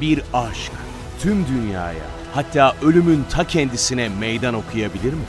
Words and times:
Bir 0.00 0.22
aşk 0.32 0.72
tüm 1.20 1.46
dünyaya, 1.46 2.04
hatta 2.34 2.74
ölümün 2.82 3.24
ta 3.30 3.46
kendisine 3.46 4.08
meydan 4.08 4.54
okuyabilir 4.54 5.12
mi? 5.12 5.24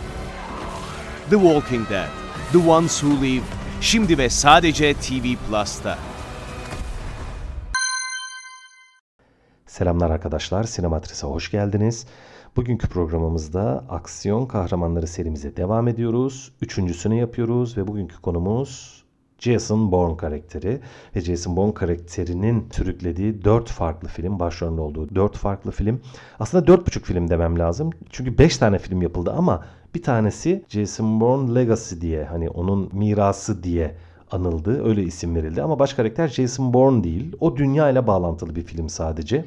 The 1.30 1.36
Walking 1.36 1.90
Dead, 1.90 2.08
The 2.52 2.70
Ones 2.70 3.00
Who 3.00 3.26
Live, 3.26 3.44
şimdi 3.82 4.18
ve 4.18 4.30
sadece 4.30 4.94
TV 4.94 5.36
Plus'ta. 5.48 5.98
Selamlar 9.66 10.10
arkadaşlar, 10.10 10.64
Sinematris'e 10.64 11.28
hoş 11.28 11.52
geldiniz. 11.52 12.06
Bugünkü 12.56 12.90
programımızda 12.90 13.86
aksiyon 13.90 14.46
kahramanları 14.46 15.08
serimize 15.08 15.58
devam 15.58 15.88
ediyoruz. 15.88 16.52
Üçüncüsünü 16.62 17.16
yapıyoruz 17.16 17.78
ve 17.78 17.88
bugünkü 17.88 18.22
konumuz 18.22 19.03
Jason 19.44 19.92
Bourne 19.92 20.18
karakteri 20.18 20.80
ve 21.16 21.22
Jason 21.22 21.58
Bourne 21.58 21.74
karakterinin 21.74 22.70
sürüklediği 22.72 23.44
4 23.44 23.70
farklı 23.70 24.08
film, 24.08 24.40
başrolünde 24.40 24.82
olduğu 24.82 25.16
4 25.16 25.38
farklı 25.38 25.72
film. 25.72 26.02
Aslında 26.40 26.72
4,5 26.72 27.00
film 27.00 27.30
demem 27.30 27.60
lazım. 27.60 27.90
Çünkü 28.10 28.38
5 28.38 28.58
tane 28.58 28.80
film 28.80 29.02
yapıldı 29.02 29.34
ama 29.38 29.66
bir 29.96 30.04
tanesi 30.04 30.66
Jason 30.70 31.22
Bourne 31.22 31.56
Legacy 31.56 31.96
diye 32.02 32.24
hani 32.24 32.50
onun 32.50 32.90
mirası 32.94 33.64
diye 33.64 33.96
anıldı. 34.32 34.86
Öyle 34.86 35.04
isim 35.04 35.36
verildi 35.36 35.62
ama 35.62 35.80
baş 35.80 35.94
karakter 35.94 36.28
Jason 36.28 36.74
Bourne 36.74 37.04
değil. 37.04 37.36
O 37.40 37.58
dünya 37.58 37.90
ile 37.90 38.08
bağlantılı 38.08 38.56
bir 38.56 38.64
film 38.64 38.90
sadece. 38.90 39.46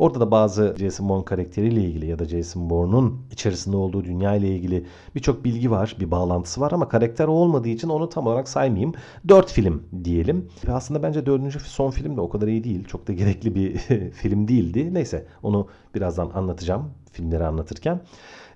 Orada 0.00 0.20
da 0.20 0.30
bazı 0.30 0.74
Jason 0.78 1.08
Bourne 1.08 1.24
karakteriyle 1.24 1.80
ilgili 1.80 2.06
ya 2.06 2.18
da 2.18 2.24
Jason 2.24 2.70
Bourne'un 2.70 3.20
içerisinde 3.32 3.76
olduğu 3.76 4.04
dünya 4.04 4.34
ile 4.34 4.48
ilgili 4.48 4.86
birçok 5.14 5.44
bilgi 5.44 5.70
var, 5.70 5.96
bir 6.00 6.10
bağlantısı 6.10 6.60
var 6.60 6.72
ama 6.72 6.88
karakter 6.88 7.26
olmadığı 7.26 7.68
için 7.68 7.88
onu 7.88 8.08
tam 8.08 8.26
olarak 8.26 8.48
saymayayım. 8.48 8.92
Dört 9.28 9.52
film 9.52 9.82
diyelim. 10.04 10.48
Ve 10.68 10.72
aslında 10.72 11.02
bence 11.02 11.26
dördüncü 11.26 11.60
son 11.60 11.90
film 11.90 12.16
de 12.16 12.20
o 12.20 12.28
kadar 12.28 12.46
iyi 12.46 12.64
değil. 12.64 12.84
Çok 12.84 13.08
da 13.08 13.12
gerekli 13.20 13.54
bir 13.54 13.78
film 14.10 14.48
değildi. 14.48 14.94
Neyse 14.94 15.26
onu 15.42 15.68
birazdan 15.94 16.30
anlatacağım 16.34 16.90
filmleri 17.12 17.44
anlatırken. 17.44 18.00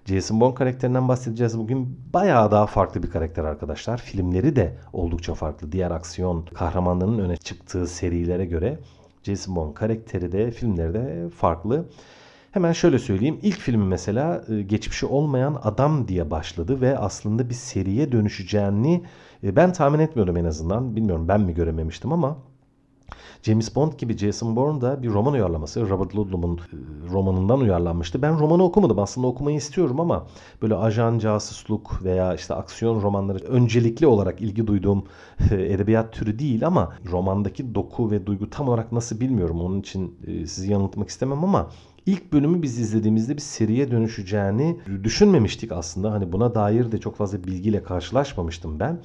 Jason 0.05 0.41
Bourne 0.41 0.55
karakterinden 0.55 1.09
bahsedeceğiz 1.09 1.59
bugün. 1.59 2.01
Bayağı 2.13 2.51
daha 2.51 2.67
farklı 2.67 3.03
bir 3.03 3.11
karakter 3.11 3.45
arkadaşlar. 3.45 3.99
Filmleri 3.99 4.57
de 4.57 4.77
oldukça 4.93 5.35
farklı. 5.35 5.73
Diğer 5.73 5.91
aksiyon 5.91 6.45
kahramanlarının 6.55 7.19
öne 7.19 7.37
çıktığı 7.37 7.87
serilere 7.87 8.45
göre 8.45 8.79
Jason 9.25 9.57
Bourne 9.57 9.75
karakteri 9.75 10.33
de 10.33 10.51
filmleri 10.51 10.95
de 10.95 11.29
farklı. 11.31 11.87
Hemen 12.51 12.73
şöyle 12.73 12.99
söyleyeyim. 12.99 13.39
İlk 13.43 13.59
filmi 13.59 13.85
mesela 13.85 14.45
e, 14.49 14.63
geçmişi 14.63 15.07
olmayan 15.07 15.61
adam 15.63 16.09
diye 16.09 16.31
başladı 16.31 16.81
ve 16.81 16.99
aslında 16.99 17.49
bir 17.49 17.55
seriye 17.55 18.13
dönüşeceğini 18.13 19.05
e, 19.45 19.57
ben 19.57 19.73
tahmin 19.73 19.99
etmiyordum 19.99 20.37
en 20.37 20.45
azından. 20.45 20.97
Bilmiyorum 20.97 21.29
ben 21.29 21.41
mi 21.41 21.55
görememiştim 21.55 22.13
ama 22.13 22.39
James 23.43 23.77
Bond 23.77 23.93
gibi 23.93 24.19
Jason 24.19 24.57
Bourne 24.57 24.81
da 24.81 25.03
bir 25.03 25.09
roman 25.09 25.33
uyarlaması. 25.33 25.89
Robert 25.89 26.17
Ludlum'un 26.17 26.57
e, 26.57 26.61
romanından 27.13 27.61
uyarlanmıştı. 27.61 28.23
Ben 28.23 28.39
romanı 28.41 28.63
okumadım. 28.63 28.99
Aslında 28.99 29.27
okumayı 29.27 29.57
istiyorum 29.57 30.01
ama 30.01 30.27
böyle 30.63 30.75
ajan, 30.75 31.19
casusluk 31.19 32.05
veya 32.05 32.35
işte 32.35 32.55
aksiyon 32.55 33.03
romanları 33.03 33.39
öncelikli 33.39 34.07
olarak 34.07 34.41
ilgi 34.41 34.67
duyduğum 34.67 35.05
e, 35.51 35.55
edebiyat 35.55 36.13
türü 36.13 36.39
değil 36.39 36.67
ama 36.67 36.93
romandaki 37.11 37.75
doku 37.75 38.11
ve 38.11 38.27
duygu 38.27 38.51
tam 38.51 38.69
olarak 38.69 38.93
nasıl 38.93 39.21
bilmiyorum. 39.21 39.61
Onun 39.61 39.81
için 39.81 40.17
e, 40.27 40.47
sizi 40.47 40.73
yanıltmak 40.73 41.09
istemem 41.09 41.45
ama 41.45 41.71
İlk 42.07 42.33
bölümü 42.33 42.63
biz 42.63 42.79
izlediğimizde 42.79 43.37
bir 43.37 43.41
seriye 43.41 43.91
dönüşeceğini 43.91 44.81
düşünmemiştik 45.05 45.73
aslında. 45.73 46.13
Hani 46.13 46.33
buna 46.33 46.55
dair 46.55 46.93
de 46.93 47.01
çok 47.01 47.17
fazla 47.17 47.45
bilgiyle 47.45 47.83
karşılaşmamıştım 47.83 48.81
ben. 48.81 48.99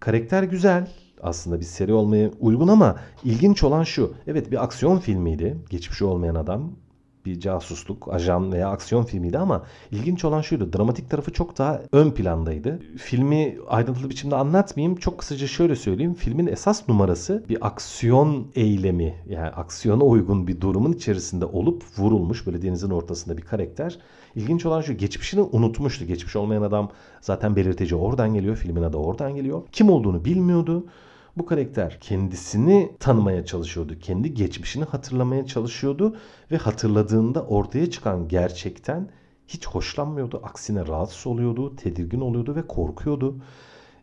Karakter 0.00 0.42
güzel 0.42 0.88
aslında 1.22 1.60
bir 1.60 1.64
seri 1.64 1.92
olmaya 1.92 2.30
uygun 2.40 2.68
ama 2.68 2.96
ilginç 3.24 3.64
olan 3.64 3.84
şu. 3.84 4.14
Evet 4.26 4.50
bir 4.50 4.64
aksiyon 4.64 4.98
filmiydi. 4.98 5.56
Geçmişi 5.70 6.04
olmayan 6.04 6.34
adam 6.34 6.72
bir 7.26 7.40
casusluk, 7.40 8.14
ajan 8.14 8.52
veya 8.52 8.68
aksiyon 8.68 9.04
filmiydi 9.04 9.38
ama 9.38 9.62
ilginç 9.90 10.24
olan 10.24 10.40
şuydu. 10.40 10.72
Dramatik 10.72 11.10
tarafı 11.10 11.32
çok 11.32 11.58
daha 11.58 11.80
ön 11.92 12.10
plandaydı. 12.10 12.80
Filmi 12.96 13.58
ayrıntılı 13.68 14.10
biçimde 14.10 14.36
anlatmayayım. 14.36 14.96
Çok 14.96 15.18
kısaca 15.18 15.46
şöyle 15.46 15.76
söyleyeyim. 15.76 16.14
Filmin 16.14 16.46
esas 16.46 16.88
numarası 16.88 17.44
bir 17.48 17.66
aksiyon 17.66 18.46
eylemi 18.54 19.14
yani 19.28 19.48
aksiyona 19.48 20.04
uygun 20.04 20.46
bir 20.46 20.60
durumun 20.60 20.92
içerisinde 20.92 21.44
olup 21.44 21.82
vurulmuş 21.98 22.46
böyle 22.46 22.62
denizin 22.62 22.90
ortasında 22.90 23.36
bir 23.36 23.42
karakter. 23.42 23.98
İlginç 24.34 24.66
olan 24.66 24.80
şu 24.80 24.92
geçmişini 24.92 25.40
unutmuştu. 25.40 26.04
Geçmiş 26.04 26.36
olmayan 26.36 26.62
adam 26.62 26.90
zaten 27.20 27.56
belirtici 27.56 27.94
oradan 27.94 28.34
geliyor. 28.34 28.56
Filmin 28.56 28.82
adı 28.82 28.96
oradan 28.96 29.34
geliyor. 29.34 29.62
Kim 29.72 29.90
olduğunu 29.90 30.24
bilmiyordu. 30.24 30.86
Bu 31.36 31.46
karakter 31.46 31.98
kendisini 32.00 32.92
tanımaya 33.00 33.44
çalışıyordu. 33.44 33.98
Kendi 33.98 34.34
geçmişini 34.34 34.84
hatırlamaya 34.84 35.46
çalışıyordu 35.46 36.16
ve 36.50 36.56
hatırladığında 36.56 37.46
ortaya 37.46 37.90
çıkan 37.90 38.28
gerçekten 38.28 39.08
hiç 39.48 39.66
hoşlanmıyordu. 39.66 40.40
Aksine 40.42 40.86
rahatsız 40.86 41.26
oluyordu, 41.26 41.76
tedirgin 41.76 42.20
oluyordu 42.20 42.56
ve 42.56 42.66
korkuyordu. 42.66 43.36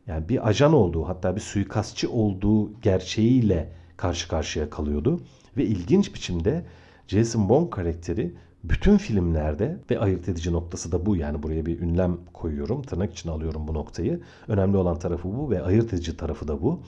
Yani 0.08 0.30
bir 0.30 0.48
ajan 0.48 0.74
olduğu 0.74 1.08
hatta 1.08 1.36
bir 1.36 1.42
suikastçı 1.42 2.12
olduğu 2.12 2.82
gerçeğiyle 2.82 3.74
karşı 3.98 4.28
karşıya 4.28 4.70
kalıyordu. 4.70 5.22
Ve 5.58 5.66
ilginç 5.66 6.14
biçimde 6.16 6.66
Jason 7.08 7.50
Bourne 7.50 7.70
karakteri 7.70 8.34
bütün 8.64 8.98
filmlerde 8.98 9.78
ve 9.92 10.00
ayırt 10.00 10.30
edici 10.30 10.54
noktası 10.54 10.92
da 10.92 11.06
bu. 11.06 11.16
Yani 11.16 11.44
buraya 11.44 11.66
bir 11.66 11.80
ünlem 11.80 12.18
koyuyorum. 12.34 12.82
Tırnak 12.82 13.14
için 13.14 13.30
alıyorum 13.30 13.68
bu 13.68 13.74
noktayı. 13.74 14.22
Önemli 14.48 14.78
olan 14.78 15.00
tarafı 15.00 15.38
bu 15.38 15.50
ve 15.50 15.62
ayırt 15.62 15.94
edici 15.94 16.18
tarafı 16.18 16.48
da 16.48 16.62
bu. 16.62 16.80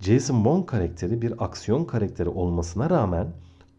Jason 0.00 0.44
Bourne 0.44 0.66
karakteri 0.66 1.22
bir 1.22 1.44
aksiyon 1.44 1.84
karakteri 1.84 2.28
olmasına 2.28 2.90
rağmen 2.90 3.26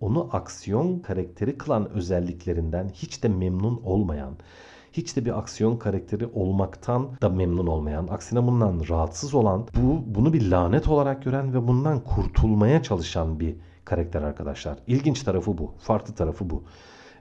onu 0.02 0.30
aksiyon 0.32 1.00
karakteri 1.00 1.58
kılan 1.58 1.90
özelliklerinden 1.90 2.90
hiç 2.94 3.24
de 3.24 3.28
memnun 3.28 3.82
olmayan, 3.84 4.34
hiç 4.92 5.16
de 5.16 5.26
bir 5.26 5.40
aksiyon 5.40 5.78
karakteri 5.78 6.26
olmaktan 6.26 7.10
da 7.22 7.30
memnun 7.30 7.68
olmayan, 7.68 8.08
aksine 8.08 8.48
bundan 8.48 8.82
rahatsız 8.90 9.34
olan, 9.34 9.68
bu 9.76 10.04
bunu 10.16 10.34
bir 10.34 10.52
lanet 10.52 10.88
olarak 10.88 11.24
gören 11.24 11.54
ve 11.54 11.68
bundan 11.68 12.00
kurtulmaya 12.00 12.84
çalışan 12.84 13.40
bir 13.40 13.56
karakter 13.86 14.22
arkadaşlar. 14.22 14.78
İlginç 14.88 15.24
tarafı 15.24 15.58
bu, 15.58 15.72
farklı 15.80 16.14
tarafı 16.14 16.50
bu. 16.50 16.64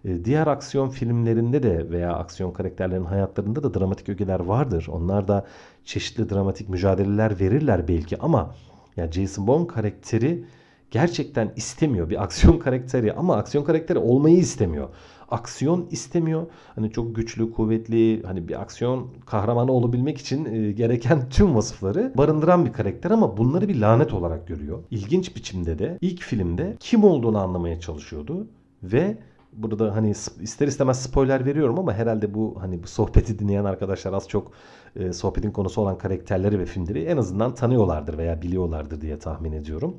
Ee, 0.05 0.25
diğer 0.25 0.47
aksiyon 0.47 0.89
filmlerinde 0.89 1.62
de 1.62 1.91
veya 1.91 2.12
aksiyon 2.12 2.53
karakterlerin 2.53 3.05
hayatlarında 3.05 3.62
da 3.62 3.81
dramatik 3.81 4.09
ögeler 4.09 4.41
vardır. 4.41 4.87
Onlar 4.91 5.29
da 5.29 5.47
çeşitli 5.85 6.31
dramatik 6.31 6.69
mücadeleler 6.69 7.41
verirler 7.41 7.89
belki 7.89 8.19
ama 8.19 8.55
yani 8.97 9.12
Jason 9.12 9.47
Bourne 9.47 9.67
karakteri 9.67 10.45
gerçekten 10.91 11.53
istemiyor 11.57 12.11
bir 12.11 12.23
aksiyon 12.23 12.59
karakteri 12.65 13.12
ama 13.12 13.37
aksiyon 13.37 13.65
karakteri 13.65 13.99
olmayı 13.99 14.37
istemiyor. 14.37 14.89
Aksiyon 15.31 15.87
istemiyor. 15.91 16.47
Hani 16.75 16.91
çok 16.91 17.17
güçlü, 17.17 17.53
kuvvetli, 17.53 18.23
hani 18.23 18.49
bir 18.49 18.61
aksiyon 18.61 19.09
kahramanı 19.27 19.73
olabilmek 19.73 20.19
için 20.19 20.45
e, 20.45 20.73
gereken 20.73 21.29
tüm 21.31 21.55
vasıfları 21.55 22.12
barındıran 22.17 22.67
bir 22.67 22.73
karakter 22.73 23.11
ama 23.11 23.37
bunları 23.37 23.69
bir 23.69 23.81
lanet 23.81 24.12
olarak 24.12 24.49
görüyor. 24.49 24.79
İlginç 24.91 25.37
biçimde 25.37 25.79
de 25.79 25.99
ilk 26.01 26.23
filmde 26.23 26.77
kim 26.81 27.05
olduğunu 27.05 27.39
anlamaya 27.39 27.81
çalışıyordu 27.81 28.47
ve 28.83 29.19
burada 29.56 29.97
hani 29.97 30.11
ister 30.41 30.69
istemez 30.69 31.03
spoiler 31.03 31.47
veriyorum 31.47 31.78
ama 31.78 31.93
herhalde 31.93 32.34
bu 32.34 32.56
hani 32.61 32.83
bu 32.83 32.87
sohbeti 32.87 33.39
dinleyen 33.39 33.65
arkadaşlar 33.65 34.12
az 34.12 34.28
çok 34.28 34.53
e, 34.97 35.12
sohbetin 35.12 35.50
konusu 35.50 35.81
olan 35.81 35.99
karakterleri 35.99 36.59
ve 36.59 36.67
filmleri 36.67 37.05
en 37.05 37.17
azından 37.17 37.55
tanıyorlardır 37.55 38.19
veya 38.19 38.43
biliyorlardır 38.43 39.00
diye 39.00 39.19
tahmin 39.19 39.53
ediyorum. 39.53 39.97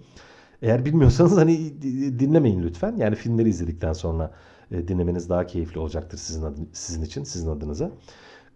Eğer 0.61 0.85
bilmiyorsanız 0.85 1.37
hani 1.37 1.81
dinlemeyin 2.19 2.63
lütfen. 2.63 2.95
Yani 2.97 3.15
filmleri 3.15 3.49
izledikten 3.49 3.93
sonra 3.93 4.31
e, 4.71 4.87
dinlemeniz 4.87 5.29
daha 5.29 5.45
keyifli 5.45 5.79
olacaktır 5.79 6.17
sizin 6.17 6.43
adı, 6.43 6.59
sizin 6.73 7.01
için, 7.01 7.23
sizin 7.23 7.49
adınıza. 7.49 7.91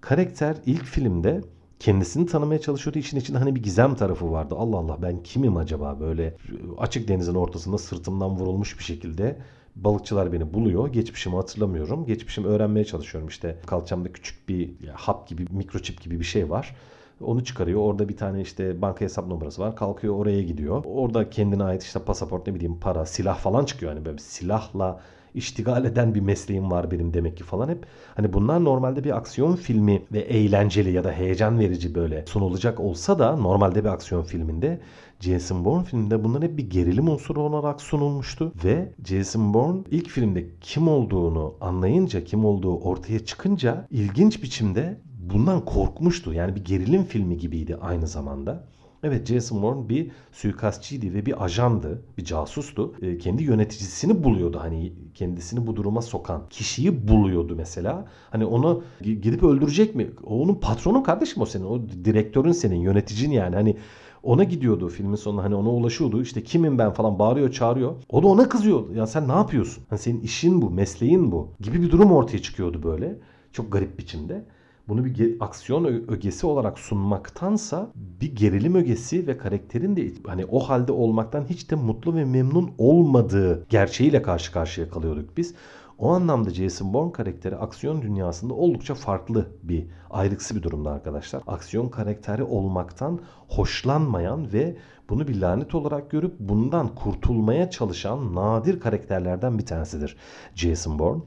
Karakter 0.02 0.56
ilk 0.66 0.84
filmde 0.84 1.42
kendisini 1.80 2.26
tanımaya 2.26 2.62
çalışıyordu. 2.62 3.00
İşin 3.00 3.18
içinde 3.18 3.38
hani 3.38 3.56
bir 3.56 3.64
gizem 3.64 3.96
tarafı 3.96 4.32
vardı. 4.32 4.56
Allah 4.58 4.78
Allah 4.78 4.98
ben 5.02 5.24
kimim 5.24 5.58
acaba 5.58 6.00
böyle 6.00 6.38
açık 6.78 7.08
denizin 7.08 7.36
ortasında 7.36 7.78
sırtımdan 7.78 8.30
vurulmuş 8.30 8.80
bir 8.80 8.84
şekilde 8.84 9.38
balıkçılar 9.76 10.34
beni 10.34 10.54
buluyor. 10.54 10.88
Geçmişimi 10.88 11.36
hatırlamıyorum. 11.36 12.06
Geçmişimi 12.06 12.48
öğrenmeye 12.48 12.86
çalışıyorum. 12.86 13.30
İşte 13.30 13.58
kalçamda 13.66 14.14
küçük 14.14 14.50
bir 14.50 14.70
hap 14.94 15.28
gibi, 15.28 15.46
mikroçip 15.52 16.02
gibi 16.02 16.20
bir 16.20 16.26
şey 16.26 16.50
var. 16.50 16.76
Onu 17.22 17.44
çıkarıyor. 17.46 17.80
Orada 17.82 18.10
bir 18.10 18.18
tane 18.18 18.42
işte 18.42 18.82
banka 18.82 19.06
hesap 19.06 19.28
numarası 19.28 19.62
var. 19.62 19.76
Kalkıyor 19.76 20.16
oraya 20.16 20.42
gidiyor. 20.42 20.84
Orada 20.86 21.30
kendine 21.30 21.64
ait 21.64 21.84
işte 21.84 22.00
pasaport 22.00 22.48
ne 22.48 22.56
bileyim 22.56 22.80
para, 22.80 23.06
silah 23.06 23.38
falan 23.38 23.66
çıkıyor. 23.66 23.94
Hani 23.94 24.06
böyle 24.06 24.18
silahla 24.18 25.02
iştigal 25.34 25.86
eden 25.86 26.16
bir 26.16 26.20
mesleğim 26.20 26.72
var 26.72 26.92
benim 26.92 27.14
demek 27.14 27.38
ki 27.38 27.44
falan 27.44 27.70
hep. 27.70 27.86
Hani 28.16 28.34
bunlar 28.34 28.64
normalde 28.64 29.04
bir 29.04 29.18
aksiyon 29.18 29.56
filmi 29.56 30.04
ve 30.12 30.20
eğlenceli 30.20 30.92
ya 30.92 31.04
da 31.04 31.12
heyecan 31.12 31.60
verici 31.60 31.96
böyle 31.96 32.26
sunulacak 32.26 32.80
olsa 32.80 33.20
da 33.20 33.36
normalde 33.36 33.84
bir 33.84 33.90
aksiyon 33.90 34.24
filminde 34.24 34.80
Jason 35.20 35.66
Bourne 35.66 35.84
filminde 35.84 36.24
bunlar 36.24 36.44
hep 36.44 36.58
bir 36.58 36.70
gerilim 36.70 37.10
unsuru 37.10 37.42
olarak 37.42 37.82
sunulmuştu 37.82 38.54
ve 38.64 38.92
Jason 39.06 39.54
Bourne 39.54 39.82
ilk 39.92 40.10
filmde 40.10 40.46
kim 40.62 40.88
olduğunu 40.88 41.54
anlayınca, 41.62 42.24
kim 42.24 42.46
olduğu 42.46 42.78
ortaya 42.78 43.26
çıkınca 43.26 43.88
ilginç 43.92 44.44
biçimde 44.44 44.98
bundan 45.34 45.66
korkmuştu. 45.66 46.34
Yani 46.34 46.56
bir 46.56 46.66
gerilim 46.66 47.04
filmi 47.04 47.38
gibiydi 47.38 47.78
aynı 47.82 48.08
zamanda. 48.08 48.64
Evet 49.04 49.28
Jason 49.28 49.62
Bourne 49.62 49.90
bir 49.90 50.12
suikastçıydı 50.32 51.14
ve 51.14 51.26
bir 51.26 51.44
ajandı, 51.44 52.02
bir 52.18 52.24
casustu. 52.26 52.94
E, 53.02 53.18
kendi 53.18 53.44
yöneticisini 53.44 54.24
buluyordu 54.24 54.60
hani 54.62 54.94
kendisini 55.14 55.68
bu 55.68 55.76
duruma 55.76 56.02
sokan 56.02 56.42
kişiyi 56.50 57.08
buluyordu 57.08 57.56
mesela. 57.56 58.06
Hani 58.32 58.46
onu 58.46 58.84
gidip 59.02 59.44
öldürecek 59.44 59.96
mi? 59.96 60.12
O 60.24 60.42
onun 60.42 60.56
patronun 60.56 61.04
kardeşim 61.04 61.42
o 61.42 61.46
senin. 61.46 61.66
O 61.66 61.82
direktörün 62.06 62.52
senin, 62.52 62.76
yöneticin 62.76 63.32
yani. 63.32 63.56
Hani 63.56 63.78
ona 64.24 64.44
gidiyordu 64.44 64.90
filmin 64.90 65.16
sonunda 65.16 65.44
hani 65.44 65.56
ona 65.56 65.70
ulaşıyordu. 65.70 66.22
İşte 66.22 66.44
kimim 66.44 66.78
ben 66.78 66.94
falan 66.94 67.20
bağırıyor 67.20 67.52
çağırıyor. 67.52 67.96
O 68.10 68.24
da 68.24 68.28
ona 68.28 68.50
kızıyor. 68.50 68.96
Ya 68.96 69.08
sen 69.08 69.28
ne 69.28 69.34
yapıyorsun? 69.34 69.84
Hani 69.90 70.00
senin 70.00 70.22
işin 70.22 70.62
bu, 70.62 70.70
mesleğin 70.70 71.32
bu 71.32 71.50
gibi 71.60 71.82
bir 71.82 71.92
durum 71.92 72.12
ortaya 72.12 72.40
çıkıyordu 72.40 72.84
böyle. 72.84 73.20
Çok 73.54 73.72
garip 73.72 74.00
biçimde 74.00 74.46
bunu 74.92 75.06
bir 75.06 75.38
aksiyon 75.40 75.86
ögesi 75.86 76.48
olarak 76.48 76.80
sunmaktansa 76.80 77.92
bir 77.96 78.36
gerilim 78.36 78.76
ögesi 78.76 79.28
ve 79.28 79.38
karakterin 79.38 79.96
de 79.96 80.12
hani 80.28 80.46
o 80.46 80.60
halde 80.60 80.92
olmaktan 80.92 81.46
hiç 81.50 81.72
de 81.72 81.76
mutlu 81.76 82.16
ve 82.16 82.26
memnun 82.26 82.72
olmadığı 82.78 83.66
gerçeğiyle 83.70 84.22
karşı 84.22 84.52
karşıya 84.52 84.90
kalıyorduk 84.90 85.38
biz. 85.38 85.56
O 86.02 86.10
anlamda 86.10 86.50
Jason 86.50 86.94
Bourne 86.94 87.12
karakteri 87.12 87.56
aksiyon 87.56 88.02
dünyasında 88.02 88.54
oldukça 88.54 88.94
farklı 88.96 89.48
bir 89.64 89.88
ayrıksı 90.10 90.56
bir 90.56 90.64
durumda 90.64 90.92
arkadaşlar. 90.92 91.44
Aksiyon 91.48 91.90
karakteri 91.90 92.44
olmaktan 92.44 93.20
hoşlanmayan 93.48 94.54
ve 94.54 94.78
bunu 95.10 95.28
bir 95.28 95.42
lanet 95.42 95.76
olarak 95.76 96.12
görüp 96.12 96.36
bundan 96.40 96.96
kurtulmaya 96.96 97.70
çalışan 97.70 98.36
nadir 98.36 98.80
karakterlerden 98.80 99.58
bir 99.58 99.66
tanesidir 99.66 100.18
Jason 100.56 101.00
Bourne. 101.00 101.22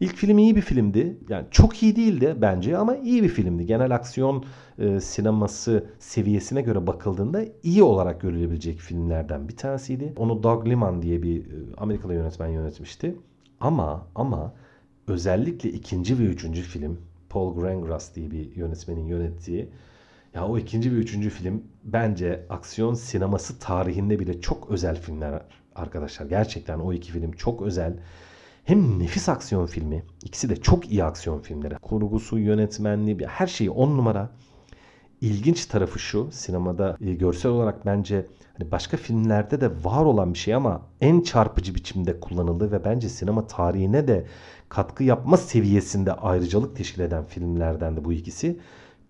İlk 0.00 0.16
film 0.16 0.38
iyi 0.38 0.56
bir 0.56 0.60
filmdi. 0.60 1.18
Yani 1.28 1.46
çok 1.50 1.82
iyi 1.82 1.96
değildi 1.96 2.36
bence 2.40 2.76
ama 2.76 2.96
iyi 2.96 3.22
bir 3.22 3.28
filmdi. 3.28 3.66
Genel 3.66 3.94
aksiyon 3.94 4.44
e, 4.78 5.00
sineması 5.00 5.86
seviyesine 5.98 6.62
göre 6.62 6.86
bakıldığında 6.86 7.44
iyi 7.62 7.82
olarak 7.82 8.20
görülebilecek 8.20 8.78
filmlerden 8.78 9.48
bir 9.48 9.56
tanesiydi. 9.56 10.12
Onu 10.16 10.42
Doug 10.42 10.66
Liman 10.66 11.02
diye 11.02 11.22
bir 11.22 11.40
e, 11.40 11.74
Amerikalı 11.76 12.14
yönetmen 12.14 12.48
yönetmişti. 12.48 13.16
Ama 13.60 14.06
ama 14.14 14.54
özellikle 15.06 15.70
ikinci 15.70 16.18
ve 16.18 16.22
üçüncü 16.22 16.62
film 16.62 17.00
Paul 17.28 17.54
Greengrass 17.60 18.14
diye 18.14 18.30
bir 18.30 18.56
yönetmenin 18.56 19.06
yönettiği 19.06 19.68
ya 20.34 20.46
o 20.48 20.58
ikinci 20.58 20.92
ve 20.92 20.96
üçüncü 20.96 21.30
film 21.30 21.62
bence 21.84 22.46
aksiyon 22.50 22.94
sineması 22.94 23.58
tarihinde 23.58 24.18
bile 24.18 24.40
çok 24.40 24.70
özel 24.70 25.00
filmler 25.00 25.42
arkadaşlar. 25.74 26.26
Gerçekten 26.26 26.78
o 26.78 26.92
iki 26.92 27.12
film 27.12 27.32
çok 27.32 27.62
özel. 27.62 27.96
Hem 28.64 28.98
nefis 28.98 29.28
aksiyon 29.28 29.66
filmi. 29.66 30.04
ikisi 30.24 30.48
de 30.48 30.56
çok 30.56 30.90
iyi 30.90 31.04
aksiyon 31.04 31.40
filmleri. 31.40 31.74
Kurgusu, 31.74 32.38
yönetmenliği, 32.38 33.26
her 33.26 33.46
şeyi 33.46 33.70
on 33.70 33.98
numara. 33.98 34.30
İlginç 35.20 35.66
tarafı 35.66 35.98
şu 35.98 36.28
sinemada 36.30 36.96
e, 37.00 37.14
görsel 37.14 37.52
olarak 37.52 37.86
bence 37.86 38.26
hani 38.58 38.70
başka 38.70 38.96
filmlerde 38.96 39.60
de 39.60 39.70
var 39.84 40.04
olan 40.04 40.34
bir 40.34 40.38
şey 40.38 40.54
ama 40.54 40.82
en 41.00 41.20
çarpıcı 41.20 41.74
biçimde 41.74 42.20
kullanıldı 42.20 42.72
ve 42.72 42.84
bence 42.84 43.08
sinema 43.08 43.46
tarihine 43.46 44.08
de 44.08 44.26
katkı 44.68 45.04
yapma 45.04 45.36
seviyesinde 45.36 46.12
ayrıcalık 46.12 46.76
teşkil 46.76 47.00
eden 47.00 47.24
filmlerden 47.24 47.96
de 47.96 48.04
bu 48.04 48.12
ikisi 48.12 48.58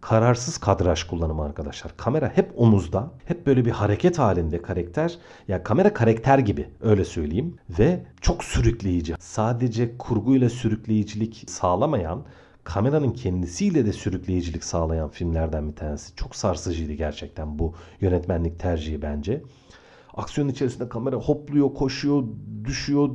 kararsız 0.00 0.58
kadraj 0.58 1.04
kullanımı 1.04 1.44
arkadaşlar. 1.44 1.96
Kamera 1.96 2.32
hep 2.34 2.52
omuzda. 2.56 3.10
Hep 3.24 3.46
böyle 3.46 3.64
bir 3.64 3.70
hareket 3.70 4.18
halinde 4.18 4.62
karakter. 4.62 5.10
Ya 5.10 5.16
yani 5.48 5.62
kamera 5.62 5.94
karakter 5.94 6.38
gibi 6.38 6.68
öyle 6.80 7.04
söyleyeyim. 7.04 7.56
Ve 7.78 8.04
çok 8.20 8.44
sürükleyici. 8.44 9.14
Sadece 9.18 9.98
kurguyla 9.98 10.50
sürükleyicilik 10.50 11.44
sağlamayan 11.46 12.24
kameranın 12.68 13.10
kendisiyle 13.10 13.86
de 13.86 13.92
sürükleyicilik 13.92 14.64
sağlayan 14.64 15.08
filmlerden 15.08 15.68
bir 15.68 15.76
tanesi. 15.76 16.16
Çok 16.16 16.36
sarsıcıydı 16.36 16.92
gerçekten 16.92 17.58
bu 17.58 17.74
yönetmenlik 18.00 18.58
tercihi 18.58 19.02
bence. 19.02 19.42
Aksiyon 20.16 20.48
içerisinde 20.48 20.88
kamera 20.88 21.16
hopluyor, 21.16 21.74
koşuyor, 21.74 22.24
düşüyor, 22.64 23.10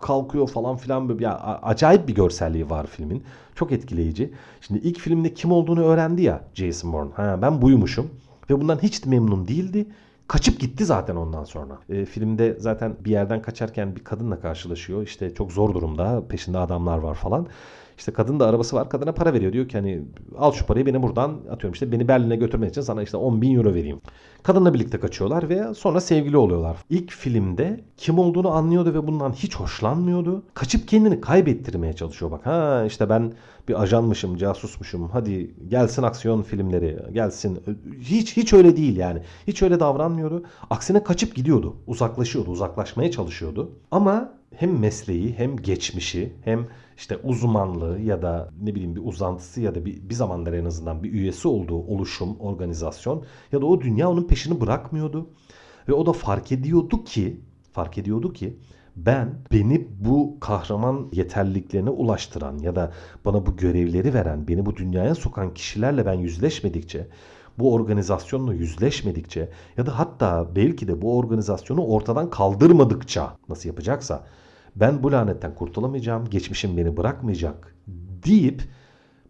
kalkıyor 0.00 0.48
falan 0.48 0.76
filan 0.76 1.08
böyle 1.08 1.24
ya 1.24 1.38
acayip 1.62 2.08
bir 2.08 2.14
görselliği 2.14 2.70
var 2.70 2.86
filmin. 2.86 3.22
Çok 3.54 3.72
etkileyici. 3.72 4.32
Şimdi 4.60 4.80
ilk 4.80 4.98
filmde 4.98 5.34
kim 5.34 5.52
olduğunu 5.52 5.84
öğrendi 5.84 6.22
ya 6.22 6.44
Jason 6.54 6.92
Bourne. 6.92 7.10
Ha 7.14 7.38
ben 7.42 7.62
buymuşum 7.62 8.10
ve 8.50 8.60
bundan 8.60 8.78
hiç 8.82 9.06
memnun 9.06 9.48
değildi. 9.48 9.86
Kaçıp 10.28 10.60
gitti 10.60 10.84
zaten 10.84 11.16
ondan 11.16 11.44
sonra. 11.44 11.78
E, 11.88 12.04
filmde 12.04 12.56
zaten 12.58 12.96
bir 13.04 13.10
yerden 13.10 13.42
kaçarken 13.42 13.96
bir 13.96 14.04
kadınla 14.04 14.40
karşılaşıyor. 14.40 15.02
İşte 15.02 15.34
çok 15.34 15.52
zor 15.52 15.74
durumda. 15.74 16.28
Peşinde 16.28 16.58
adamlar 16.58 16.98
var 16.98 17.14
falan. 17.14 17.46
İşte 17.98 18.12
kadın 18.12 18.40
da 18.40 18.46
arabası 18.46 18.76
var. 18.76 18.88
Kadına 18.88 19.12
para 19.12 19.32
veriyor. 19.32 19.52
Diyor 19.52 19.68
ki 19.68 19.76
hani 19.76 20.02
al 20.38 20.52
şu 20.52 20.66
parayı 20.66 20.86
beni 20.86 21.02
buradan 21.02 21.30
atıyorum 21.50 21.72
işte 21.72 21.92
beni 21.92 22.08
Berlin'e 22.08 22.36
götürmek 22.36 22.70
için 22.70 22.80
sana 22.80 23.02
işte 23.02 23.16
10 23.16 23.42
bin 23.42 23.56
euro 23.56 23.74
vereyim. 23.74 24.00
Kadınla 24.42 24.74
birlikte 24.74 25.00
kaçıyorlar 25.00 25.48
ve 25.48 25.74
sonra 25.74 26.00
sevgili 26.00 26.36
oluyorlar. 26.36 26.76
İlk 26.90 27.10
filmde 27.10 27.80
kim 27.96 28.18
olduğunu 28.18 28.50
anlıyordu 28.50 28.94
ve 28.94 29.06
bundan 29.06 29.32
hiç 29.32 29.56
hoşlanmıyordu. 29.56 30.42
Kaçıp 30.54 30.88
kendini 30.88 31.20
kaybettirmeye 31.20 31.92
çalışıyor 31.92 32.30
bak. 32.30 32.46
Ha 32.46 32.84
işte 32.86 33.08
ben 33.08 33.32
bir 33.68 33.82
ajanmışım, 33.82 34.36
casusmuşum. 34.36 35.08
Hadi 35.08 35.54
gelsin 35.68 36.02
aksiyon 36.02 36.42
filmleri, 36.42 36.98
gelsin. 37.12 37.60
Hiç 38.00 38.36
hiç 38.36 38.52
öyle 38.52 38.76
değil 38.76 38.96
yani. 38.96 39.22
Hiç 39.46 39.62
öyle 39.62 39.80
davranmıyordu. 39.80 40.42
Aksine 40.70 41.02
kaçıp 41.02 41.34
gidiyordu. 41.34 41.76
Uzaklaşıyordu, 41.86 42.50
uzaklaşmaya 42.50 43.10
çalışıyordu. 43.10 43.72
Ama 43.90 44.32
hem 44.56 44.78
mesleği 44.78 45.34
hem 45.36 45.56
geçmişi 45.56 46.32
hem 46.44 46.66
işte 46.96 47.16
uzmanlığı 47.16 48.00
ya 48.00 48.22
da 48.22 48.50
ne 48.62 48.74
bileyim 48.74 48.96
bir 48.96 49.04
uzantısı 49.04 49.60
ya 49.60 49.74
da 49.74 49.84
bir, 49.84 50.10
bir 50.10 50.14
zamanlar 50.14 50.52
en 50.52 50.64
azından 50.64 51.02
bir 51.02 51.12
üyesi 51.12 51.48
olduğu 51.48 51.78
oluşum, 51.78 52.36
organizasyon 52.40 53.24
ya 53.52 53.60
da 53.60 53.66
o 53.66 53.80
dünya 53.80 54.10
onun 54.10 54.24
peşini 54.24 54.60
bırakmıyordu. 54.60 55.30
Ve 55.88 55.92
o 55.92 56.06
da 56.06 56.12
fark 56.12 56.52
ediyordu 56.52 57.04
ki 57.04 57.40
fark 57.72 57.98
ediyordu 57.98 58.32
ki 58.32 58.56
ben 59.06 59.34
beni 59.52 59.88
bu 60.00 60.40
kahraman 60.40 61.08
yeterliliklerine 61.12 61.90
ulaştıran 61.90 62.58
ya 62.58 62.76
da 62.76 62.92
bana 63.24 63.46
bu 63.46 63.56
görevleri 63.56 64.14
veren, 64.14 64.48
beni 64.48 64.66
bu 64.66 64.76
dünyaya 64.76 65.14
sokan 65.14 65.54
kişilerle 65.54 66.06
ben 66.06 66.14
yüzleşmedikçe, 66.14 67.08
bu 67.58 67.74
organizasyonla 67.74 68.54
yüzleşmedikçe 68.54 69.48
ya 69.76 69.86
da 69.86 69.98
hatta 69.98 70.48
belki 70.56 70.88
de 70.88 71.02
bu 71.02 71.18
organizasyonu 71.18 71.86
ortadan 71.86 72.30
kaldırmadıkça 72.30 73.36
nasıl 73.48 73.68
yapacaksa 73.68 74.24
ben 74.76 75.02
bu 75.02 75.12
lanetten 75.12 75.54
kurtulamayacağım, 75.54 76.24
geçmişim 76.24 76.76
beni 76.76 76.96
bırakmayacak 76.96 77.74
deyip 78.26 78.62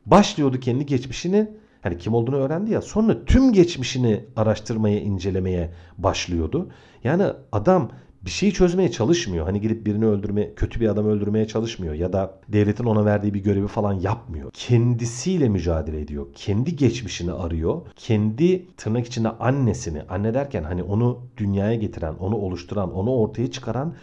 başlıyordu 0.07 0.61
kendi 0.61 0.87
geçmişini 0.87 1.51
hani 1.83 1.99
kim 1.99 2.15
olduğunu 2.15 2.37
öğrendi 2.37 2.73
ya 2.73 2.83
sonra 2.83 3.25
tüm 3.25 3.53
geçmişini 3.53 4.25
araştırmaya, 4.37 5.01
incelemeye 5.01 5.71
başlıyordu. 5.99 6.69
Yani 7.05 7.25
adam 7.53 7.91
bir 8.29 8.33
şeyi 8.33 8.53
çözmeye 8.53 8.91
çalışmıyor. 8.91 9.47
Hani 9.47 9.61
gidip 9.61 9.87
birini 9.87 10.07
öldürme, 10.07 10.55
kötü 10.55 10.81
bir 10.81 10.89
adam 10.89 11.07
öldürmeye 11.07 11.47
çalışmıyor 11.47 11.95
ya 11.95 12.13
da 12.13 12.41
devletin 12.49 12.85
ona 12.85 13.05
verdiği 13.05 13.35
bir 13.35 13.41
görevi 13.41 13.67
falan 13.67 13.93
yapmıyor. 13.93 14.51
Kendisiyle 14.53 15.49
mücadele 15.49 16.01
ediyor. 16.01 16.27
Kendi 16.35 16.77
geçmişini 16.77 17.33
arıyor. 17.33 17.83
Kendi 17.97 18.67
tırnak 18.77 19.07
içinde 19.07 19.29
annesini, 19.29 20.03
anne 20.03 20.35
derken 20.35 20.63
hani 20.63 20.83
onu 20.83 21.19
dünyaya 21.37 21.75
getiren, 21.75 22.15
onu 22.15 22.37
oluşturan, 22.37 22.95
onu 22.95 23.11
ortaya 23.11 23.51
çıkaran 23.51 23.95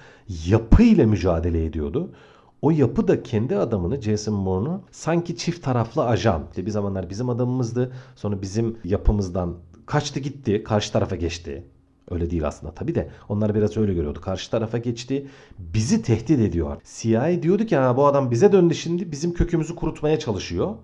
yapıyla 0.47 1.07
mücadele 1.07 1.65
ediyordu. 1.65 2.11
O 2.61 2.71
yapı 2.71 3.07
da 3.07 3.23
kendi 3.23 3.57
adamını 3.57 4.01
Jason 4.01 4.45
Bourne'u 4.45 4.81
sanki 4.91 5.37
çift 5.37 5.63
taraflı 5.63 6.05
ajan. 6.05 6.43
İşte 6.49 6.65
bir 6.65 6.71
zamanlar 6.71 7.09
bizim 7.09 7.29
adamımızdı. 7.29 7.93
Sonra 8.15 8.41
bizim 8.41 8.77
yapımızdan 8.83 9.53
kaçtı 9.85 10.19
gitti. 10.19 10.63
Karşı 10.63 10.93
tarafa 10.93 11.15
geçti. 11.15 11.63
Öyle 12.11 12.29
değil 12.29 12.47
aslında 12.47 12.73
tabi 12.73 12.95
de 12.95 13.09
onlar 13.29 13.55
biraz 13.55 13.77
öyle 13.77 13.93
görüyordu. 13.93 14.21
Karşı 14.21 14.51
tarafa 14.51 14.77
geçti. 14.77 15.27
Bizi 15.59 16.01
tehdit 16.01 16.39
ediyor. 16.39 16.81
CIA 16.83 17.43
diyordu 17.43 17.65
ki 17.65 17.75
ha, 17.75 17.97
bu 17.97 18.07
adam 18.07 18.31
bize 18.31 18.51
döndü 18.51 18.75
şimdi 18.75 19.11
bizim 19.11 19.33
kökümüzü 19.33 19.75
kurutmaya 19.75 20.19
çalışıyor. 20.19 20.75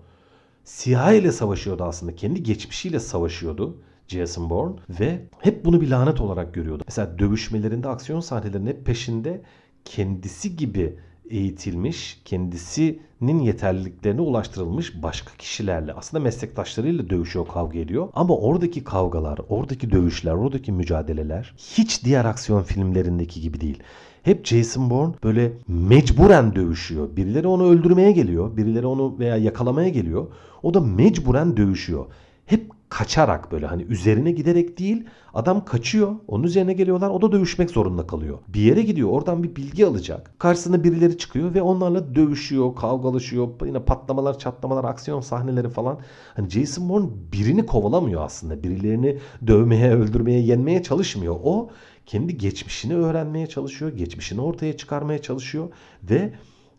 CIA 0.64 1.12
ile 1.12 1.32
savaşıyordu 1.32 1.84
aslında. 1.84 2.14
Kendi 2.14 2.42
geçmişiyle 2.42 3.00
savaşıyordu. 3.00 3.76
Jason 4.08 4.50
Bourne 4.50 4.74
ve 5.00 5.26
hep 5.38 5.64
bunu 5.64 5.80
bir 5.80 5.90
lanet 5.90 6.20
olarak 6.20 6.54
görüyordu. 6.54 6.84
Mesela 6.86 7.18
dövüşmelerinde 7.18 7.88
aksiyon 7.88 8.20
sahnelerinin 8.20 8.70
hep 8.70 8.86
peşinde 8.86 9.42
kendisi 9.84 10.56
gibi 10.56 10.98
eğitilmiş, 11.32 12.20
kendisinin 12.24 13.38
yeterliliklerine 13.40 14.20
ulaştırılmış 14.20 15.02
başka 15.02 15.36
kişilerle 15.36 15.92
aslında 15.92 16.22
meslektaşlarıyla 16.22 17.10
dövüşüyor, 17.10 17.48
kavga 17.48 17.78
ediyor. 17.78 18.08
Ama 18.14 18.36
oradaki 18.36 18.84
kavgalar, 18.84 19.40
oradaki 19.48 19.90
dövüşler, 19.90 20.32
oradaki 20.32 20.72
mücadeleler 20.72 21.54
hiç 21.58 22.04
diğer 22.04 22.24
aksiyon 22.24 22.62
filmlerindeki 22.62 23.40
gibi 23.40 23.60
değil. 23.60 23.82
Hep 24.22 24.46
Jason 24.46 24.90
Bourne 24.90 25.14
böyle 25.24 25.52
mecburen 25.68 26.54
dövüşüyor. 26.54 27.16
Birileri 27.16 27.46
onu 27.46 27.68
öldürmeye 27.68 28.12
geliyor, 28.12 28.56
birileri 28.56 28.86
onu 28.86 29.18
veya 29.18 29.36
yakalamaya 29.36 29.88
geliyor. 29.88 30.26
O 30.62 30.74
da 30.74 30.80
mecburen 30.80 31.56
dövüşüyor. 31.56 32.06
Hep 32.46 32.70
kaçarak 32.88 33.52
böyle 33.52 33.66
hani 33.66 33.82
üzerine 33.82 34.32
giderek 34.32 34.78
değil 34.78 35.04
adam 35.34 35.64
kaçıyor 35.64 36.14
onun 36.28 36.44
üzerine 36.44 36.72
geliyorlar 36.72 37.10
o 37.10 37.22
da 37.22 37.32
dövüşmek 37.32 37.70
zorunda 37.70 38.06
kalıyor. 38.06 38.38
Bir 38.48 38.60
yere 38.60 38.82
gidiyor 38.82 39.08
oradan 39.08 39.42
bir 39.42 39.56
bilgi 39.56 39.86
alacak. 39.86 40.34
Karşısına 40.38 40.84
birileri 40.84 41.18
çıkıyor 41.18 41.54
ve 41.54 41.62
onlarla 41.62 42.14
dövüşüyor, 42.14 42.74
kavgalaşıyor. 42.74 43.48
Yine 43.66 43.84
patlamalar, 43.84 44.38
çatlamalar, 44.38 44.84
aksiyon 44.84 45.20
sahneleri 45.20 45.68
falan. 45.68 45.98
Hani 46.34 46.50
Jason 46.50 46.88
Bourne 46.88 47.08
birini 47.32 47.66
kovalamıyor 47.66 48.24
aslında. 48.24 48.62
Birilerini 48.62 49.18
dövmeye, 49.46 49.94
öldürmeye, 49.94 50.40
yenmeye 50.40 50.82
çalışmıyor. 50.82 51.36
O 51.42 51.70
kendi 52.06 52.38
geçmişini 52.38 52.94
öğrenmeye 52.94 53.46
çalışıyor. 53.46 53.96
Geçmişini 53.96 54.40
ortaya 54.40 54.76
çıkarmaya 54.76 55.22
çalışıyor 55.22 55.68
ve 56.10 56.32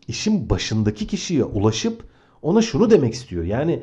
işin 0.08 0.50
başındaki 0.50 1.06
kişiye 1.06 1.44
ulaşıp 1.44 2.02
ona 2.42 2.62
şunu 2.62 2.90
demek 2.90 3.14
istiyor. 3.14 3.44
Yani 3.44 3.82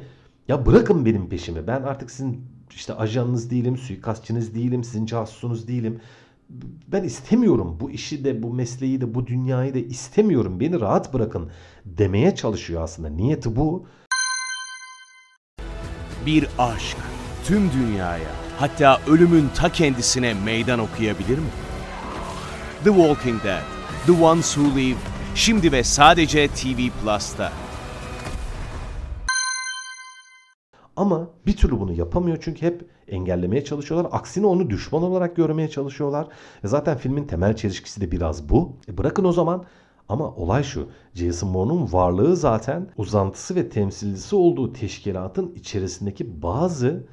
ya 0.52 0.66
bırakın 0.66 1.06
benim 1.06 1.30
peşimi. 1.30 1.68
Ben 1.68 1.84
artık 1.84 2.12
sizin 2.12 2.46
işte 2.72 2.94
ajanınız 2.94 3.52
değilim, 3.52 3.78
suikastçınız 3.78 4.56
değilim, 4.56 4.84
sizin 4.84 5.06
casusunuz 5.06 5.68
değilim. 5.68 6.02
Ben 6.88 7.04
istemiyorum 7.04 7.78
bu 7.80 7.92
işi 7.92 8.24
de, 8.24 8.44
bu 8.44 8.54
mesleği 8.54 9.02
de, 9.02 9.16
bu 9.16 9.28
dünyayı 9.28 9.74
da 9.74 9.80
istemiyorum. 9.80 10.60
Beni 10.60 10.80
rahat 10.80 11.14
bırakın 11.14 11.50
demeye 11.86 12.36
çalışıyor 12.36 12.84
aslında. 12.84 13.10
Niyeti 13.10 13.56
bu. 13.56 13.86
Bir 16.26 16.48
aşk 16.58 16.98
tüm 17.46 17.72
dünyaya 17.72 18.32
hatta 18.60 19.02
ölümün 19.08 19.50
ta 19.56 19.70
kendisine 19.70 20.34
meydan 20.34 20.80
okuyabilir 20.80 21.38
mi? 21.38 21.52
The 22.84 22.90
Walking 22.90 23.44
Dead, 23.44 23.64
The 24.06 24.24
Ones 24.24 24.54
Who 24.54 24.80
Live, 24.80 24.98
şimdi 25.36 25.72
ve 25.72 25.84
sadece 25.84 26.48
TV 26.48 26.90
Plus'ta. 27.04 27.52
Ama 30.96 31.30
bir 31.46 31.58
türlü 31.58 31.80
bunu 31.80 31.94
yapamıyor 31.94 32.38
çünkü 32.42 32.62
hep 32.62 32.86
engellemeye 33.08 33.64
çalışıyorlar. 33.64 34.10
Aksine 34.12 34.46
onu 34.46 34.70
düşman 34.70 35.04
olarak 35.04 35.36
görmeye 35.36 35.70
çalışıyorlar. 35.70 36.28
E 36.64 36.68
zaten 36.68 36.98
filmin 36.98 37.24
temel 37.24 37.56
çelişkisi 37.56 38.02
de 38.02 38.12
biraz 38.12 38.50
bu. 38.50 38.72
E 38.90 38.98
bırakın 38.98 39.24
o 39.24 39.32
zaman 39.32 39.66
ama 40.10 40.36
olay 40.36 40.64
şu. 40.64 40.88
Jason 41.14 41.54
Bourne'un 41.54 41.94
varlığı 41.94 42.36
zaten 42.36 42.88
uzantısı 42.98 43.56
ve 43.56 43.70
temsilcisi 43.70 44.36
olduğu 44.36 44.74
teşkilatın 44.74 45.54
içerisindeki 45.56 46.42
bazı 46.42 47.04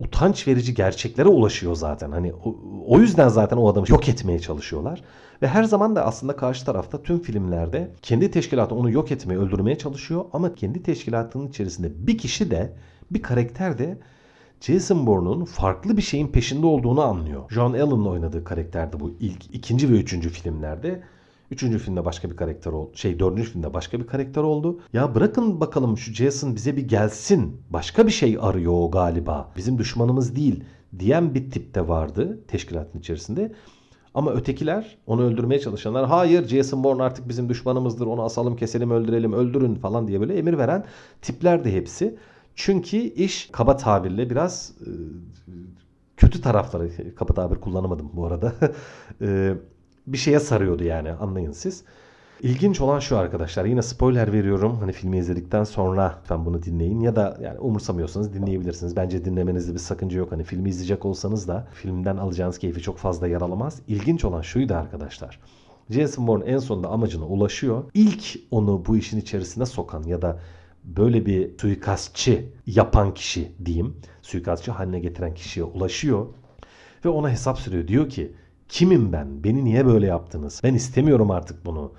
utanç 0.00 0.48
verici 0.48 0.74
gerçeklere 0.74 1.28
ulaşıyor 1.28 1.74
zaten. 1.74 2.10
Hani 2.10 2.32
o, 2.34 2.56
o 2.86 3.00
yüzden 3.00 3.28
zaten 3.28 3.56
o 3.56 3.68
adamı 3.68 3.86
yok 3.88 4.08
etmeye 4.08 4.38
çalışıyorlar. 4.38 5.02
Ve 5.42 5.48
her 5.48 5.64
zaman 5.64 5.96
da 5.96 6.06
aslında 6.06 6.36
karşı 6.36 6.64
tarafta 6.64 7.02
tüm 7.02 7.18
filmlerde 7.22 7.90
kendi 8.02 8.30
teşkilatı 8.30 8.74
onu 8.74 8.90
yok 8.90 9.12
etmeye, 9.12 9.38
öldürmeye 9.38 9.78
çalışıyor. 9.78 10.24
Ama 10.32 10.54
kendi 10.54 10.82
teşkilatının 10.82 11.48
içerisinde 11.48 12.06
bir 12.06 12.18
kişi 12.18 12.50
de, 12.50 12.72
bir 13.10 13.22
karakter 13.22 13.78
de 13.78 13.98
Jason 14.60 15.06
Bourne'un 15.06 15.44
farklı 15.44 15.96
bir 15.96 16.02
şeyin 16.02 16.28
peşinde 16.28 16.66
olduğunu 16.66 17.02
anlıyor. 17.02 17.50
John 17.50 17.72
Allen'ın 17.72 18.06
oynadığı 18.06 18.44
karakterde 18.44 19.00
bu 19.00 19.14
ilk, 19.20 19.54
ikinci 19.54 19.92
ve 19.92 19.94
üçüncü 19.94 20.28
filmlerde. 20.28 21.02
Üçüncü 21.50 21.78
filmde 21.78 22.04
başka 22.04 22.30
bir 22.30 22.36
karakter 22.36 22.72
oldu. 22.72 22.90
Şey 22.94 23.18
dördüncü 23.18 23.50
filmde 23.50 23.74
başka 23.74 24.00
bir 24.00 24.06
karakter 24.06 24.42
oldu. 24.42 24.80
Ya 24.92 25.14
bırakın 25.14 25.60
bakalım 25.60 25.98
şu 25.98 26.12
Jason 26.12 26.56
bize 26.56 26.76
bir 26.76 26.88
gelsin. 26.88 27.60
Başka 27.70 28.06
bir 28.06 28.12
şey 28.12 28.38
arıyor 28.40 28.72
o 28.72 28.90
galiba. 28.90 29.52
Bizim 29.56 29.78
düşmanımız 29.78 30.36
değil 30.36 30.64
diyen 30.98 31.34
bir 31.34 31.50
tip 31.50 31.74
de 31.74 31.88
vardı 31.88 32.40
teşkilatın 32.48 32.98
içerisinde. 32.98 33.52
Ama 34.14 34.32
ötekiler 34.32 34.98
onu 35.06 35.22
öldürmeye 35.22 35.60
çalışanlar 35.60 36.06
hayır 36.06 36.48
Jason 36.48 36.84
Bourne 36.84 37.02
artık 37.02 37.28
bizim 37.28 37.48
düşmanımızdır 37.48 38.06
onu 38.06 38.22
asalım 38.22 38.56
keselim 38.56 38.90
öldürelim 38.90 39.32
öldürün 39.32 39.74
falan 39.74 40.08
diye 40.08 40.20
böyle 40.20 40.34
emir 40.34 40.58
veren 40.58 40.84
tipler 41.22 41.64
de 41.64 41.72
hepsi. 41.72 42.16
Çünkü 42.54 42.96
iş 42.96 43.48
kaba 43.52 43.76
tabirle 43.76 44.30
biraz 44.30 44.72
e, 44.80 44.90
kötü 46.16 46.40
tarafları 46.40 47.14
kaba 47.14 47.34
tabir 47.34 47.56
kullanamadım 47.56 48.10
bu 48.12 48.26
arada. 48.26 48.52
e, 49.20 49.54
bir 50.06 50.18
şeye 50.18 50.40
sarıyordu 50.40 50.84
yani 50.84 51.12
anlayın 51.12 51.52
siz. 51.52 51.84
İlginç 52.42 52.80
olan 52.80 52.98
şu 52.98 53.18
arkadaşlar 53.18 53.64
yine 53.64 53.82
spoiler 53.82 54.32
veriyorum 54.32 54.76
hani 54.80 54.92
filmi 54.92 55.18
izledikten 55.18 55.64
sonra 55.64 56.18
lütfen 56.20 56.46
bunu 56.46 56.62
dinleyin 56.62 57.00
ya 57.00 57.16
da 57.16 57.38
yani 57.42 57.58
umursamıyorsanız 57.58 58.34
dinleyebilirsiniz. 58.34 58.96
Bence 58.96 59.24
dinlemenizde 59.24 59.74
bir 59.74 59.78
sakınca 59.78 60.18
yok 60.18 60.32
hani 60.32 60.44
filmi 60.44 60.68
izleyecek 60.68 61.04
olsanız 61.04 61.48
da 61.48 61.68
filmden 61.72 62.16
alacağınız 62.16 62.58
keyfi 62.58 62.82
çok 62.82 62.98
fazla 62.98 63.26
yer 63.26 63.40
alamaz. 63.40 63.82
İlginç 63.88 64.24
olan 64.24 64.42
şuydu 64.42 64.74
arkadaşlar. 64.74 65.40
Jason 65.90 66.26
Bourne 66.26 66.44
en 66.44 66.58
sonunda 66.58 66.88
amacına 66.88 67.24
ulaşıyor. 67.24 67.84
İlk 67.94 68.40
onu 68.50 68.86
bu 68.86 68.96
işin 68.96 69.18
içerisine 69.18 69.66
sokan 69.66 70.02
ya 70.02 70.22
da 70.22 70.38
böyle 70.84 71.26
bir 71.26 71.58
suikastçı 71.58 72.44
yapan 72.66 73.14
kişi 73.14 73.52
diyeyim. 73.64 73.96
Suikastçı 74.22 74.70
haline 74.70 75.00
getiren 75.00 75.34
kişiye 75.34 75.64
ulaşıyor 75.64 76.26
ve 77.04 77.08
ona 77.08 77.30
hesap 77.30 77.58
sürüyor. 77.58 77.88
Diyor 77.88 78.08
ki 78.08 78.32
kimim 78.68 79.12
ben? 79.12 79.44
Beni 79.44 79.64
niye 79.64 79.86
böyle 79.86 80.06
yaptınız? 80.06 80.60
Ben 80.64 80.74
istemiyorum 80.74 81.30
artık 81.30 81.66
bunu. 81.66 81.92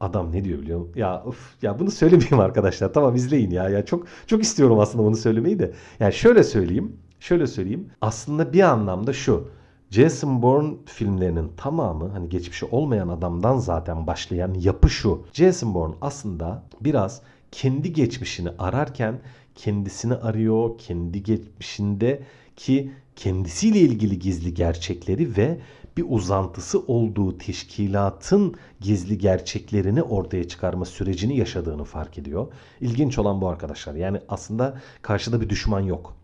Adam 0.00 0.32
ne 0.32 0.44
diyor 0.44 0.58
biliyor 0.58 0.78
musun? 0.80 0.92
Ya 0.96 1.24
uf, 1.26 1.62
ya 1.62 1.78
bunu 1.78 1.90
söylemeyeyim 1.90 2.40
arkadaşlar. 2.40 2.92
Tamam 2.92 3.14
izleyin 3.14 3.50
ya. 3.50 3.68
Ya 3.68 3.84
çok 3.84 4.06
çok 4.26 4.42
istiyorum 4.42 4.78
aslında 4.80 5.04
bunu 5.04 5.16
söylemeyi 5.16 5.58
de. 5.58 5.72
Yani 6.00 6.12
şöyle 6.12 6.44
söyleyeyim. 6.44 6.96
Şöyle 7.20 7.46
söyleyeyim. 7.46 7.90
Aslında 8.00 8.52
bir 8.52 8.60
anlamda 8.60 9.12
şu. 9.12 9.48
Jason 9.90 10.42
Bourne 10.42 10.74
filmlerinin 10.86 11.52
tamamı 11.56 12.08
hani 12.08 12.28
geçmişi 12.28 12.66
olmayan 12.66 13.08
adamdan 13.08 13.56
zaten 13.56 14.06
başlayan 14.06 14.54
yapı 14.54 14.90
şu. 14.90 15.22
Jason 15.32 15.74
Bourne 15.74 15.94
aslında 16.00 16.62
biraz 16.80 17.22
kendi 17.52 17.92
geçmişini 17.92 18.50
ararken 18.58 19.20
kendisini 19.54 20.14
arıyor, 20.14 20.78
kendi 20.78 21.22
geçmişinde 21.22 22.22
ki 22.56 22.90
kendisiyle 23.16 23.78
ilgili 23.78 24.18
gizli 24.18 24.54
gerçekleri 24.54 25.36
ve 25.36 25.60
bir 25.96 26.04
uzantısı 26.08 26.80
olduğu 26.80 27.38
teşkilatın 27.38 28.54
gizli 28.80 29.18
gerçeklerini 29.18 30.02
ortaya 30.02 30.48
çıkarma 30.48 30.84
sürecini 30.84 31.36
yaşadığını 31.36 31.84
fark 31.84 32.18
ediyor. 32.18 32.52
İlginç 32.80 33.18
olan 33.18 33.40
bu 33.40 33.48
arkadaşlar. 33.48 33.94
Yani 33.94 34.20
aslında 34.28 34.80
karşıda 35.02 35.40
bir 35.40 35.48
düşman 35.48 35.80
yok. 35.80 36.16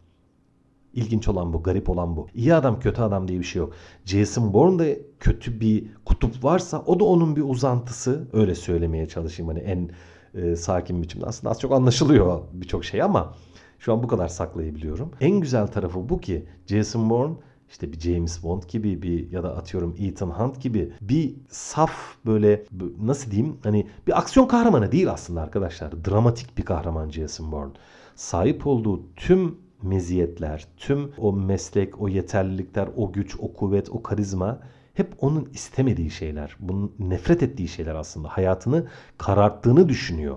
İlginç 0.95 1.29
olan 1.29 1.53
bu, 1.53 1.63
garip 1.63 1.91
olan 1.91 2.17
bu. 2.17 2.29
İyi 2.35 2.55
adam, 2.55 2.81
kötü 2.81 3.03
adam 3.03 3.29
diye 3.29 3.39
bir 3.39 3.45
şey 3.45 3.61
yok. 3.61 3.75
Jason 4.05 4.53
Bourne'da 4.53 5.01
kötü 5.21 5.61
bir 5.61 5.87
kutup 6.05 6.45
varsa 6.45 6.83
o 6.87 7.01
da 7.01 7.05
onun 7.05 7.37
bir 7.37 7.43
uzantısı. 7.43 8.29
Öyle 8.33 8.55
söylemeye 8.55 9.09
çalışayım 9.09 9.49
hani 9.49 9.61
en 9.61 9.91
e, 10.35 10.57
sakin 10.57 11.03
biçimde. 11.03 11.27
Aslında 11.27 11.51
az 11.51 11.61
çok 11.61 11.73
anlaşılıyor 11.73 12.41
birçok 12.53 12.85
şey 12.85 13.03
ama 13.03 13.35
şu 13.79 13.93
an 13.93 14.03
bu 14.03 14.09
kadar 14.09 14.29
saklayabiliyorum. 14.29 15.11
En 15.21 15.41
güzel 15.41 15.67
tarafı 15.67 16.09
bu 16.09 16.21
ki 16.21 16.47
Jason 16.67 17.11
Bourne 17.11 17.35
işte 17.71 17.93
bir 17.93 18.01
James 18.01 18.43
Bond 18.43 18.63
gibi 18.69 19.03
bir 19.03 19.31
ya 19.31 19.43
da 19.43 19.57
atıyorum 19.57 19.97
Ethan 19.99 20.31
Hunt 20.31 20.61
gibi 20.61 20.93
bir 21.01 21.35
saf 21.49 21.93
böyle 22.27 22.65
nasıl 23.01 23.31
diyeyim 23.31 23.57
hani 23.63 23.87
bir 24.07 24.19
aksiyon 24.19 24.47
kahramanı 24.47 24.93
değil 24.93 25.11
aslında 25.11 25.43
arkadaşlar. 25.43 26.05
Dramatik 26.05 26.59
bir 26.59 26.63
kahraman 26.63 27.11
Jason 27.11 27.53
Bourne. 27.53 27.73
Sahip 28.15 28.67
olduğu 28.67 29.03
tüm 29.17 29.59
meziyetler, 29.83 30.67
tüm 30.77 31.13
o 31.19 31.33
meslek, 31.33 32.01
o 32.01 32.09
yeterlilikler, 32.09 32.89
o 32.97 33.13
güç, 33.13 33.37
o 33.39 33.53
kuvvet, 33.53 33.91
o 33.91 34.03
karizma 34.03 34.61
hep 34.97 35.15
onun 35.21 35.49
istemediği 35.55 36.11
şeyler. 36.11 36.57
Bunun 36.61 36.95
nefret 36.99 37.43
ettiği 37.43 37.69
şeyler 37.69 37.95
aslında. 37.95 38.29
Hayatını 38.29 38.87
kararttığını 39.19 39.89
düşünüyor. 39.89 40.37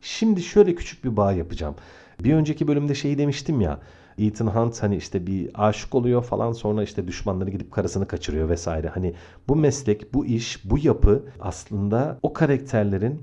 Şimdi 0.00 0.42
şöyle 0.42 0.74
küçük 0.74 1.04
bir 1.04 1.16
bağ 1.16 1.32
yapacağım. 1.32 1.74
Bir 2.24 2.34
önceki 2.34 2.68
bölümde 2.68 2.94
şeyi 2.94 3.18
demiştim 3.18 3.60
ya. 3.60 3.80
Ethan 4.18 4.46
Hunt 4.46 4.82
hani 4.82 4.96
işte 4.96 5.26
bir 5.26 5.50
aşık 5.54 5.94
oluyor 5.94 6.24
falan 6.24 6.52
sonra 6.52 6.82
işte 6.82 7.06
düşmanları 7.08 7.50
gidip 7.50 7.72
karısını 7.72 8.06
kaçırıyor 8.06 8.48
vesaire. 8.48 8.88
Hani 8.88 9.14
bu 9.48 9.56
meslek, 9.56 10.14
bu 10.14 10.26
iş, 10.26 10.70
bu 10.70 10.78
yapı 10.78 11.24
aslında 11.40 12.18
o 12.22 12.32
karakterlerin 12.32 13.22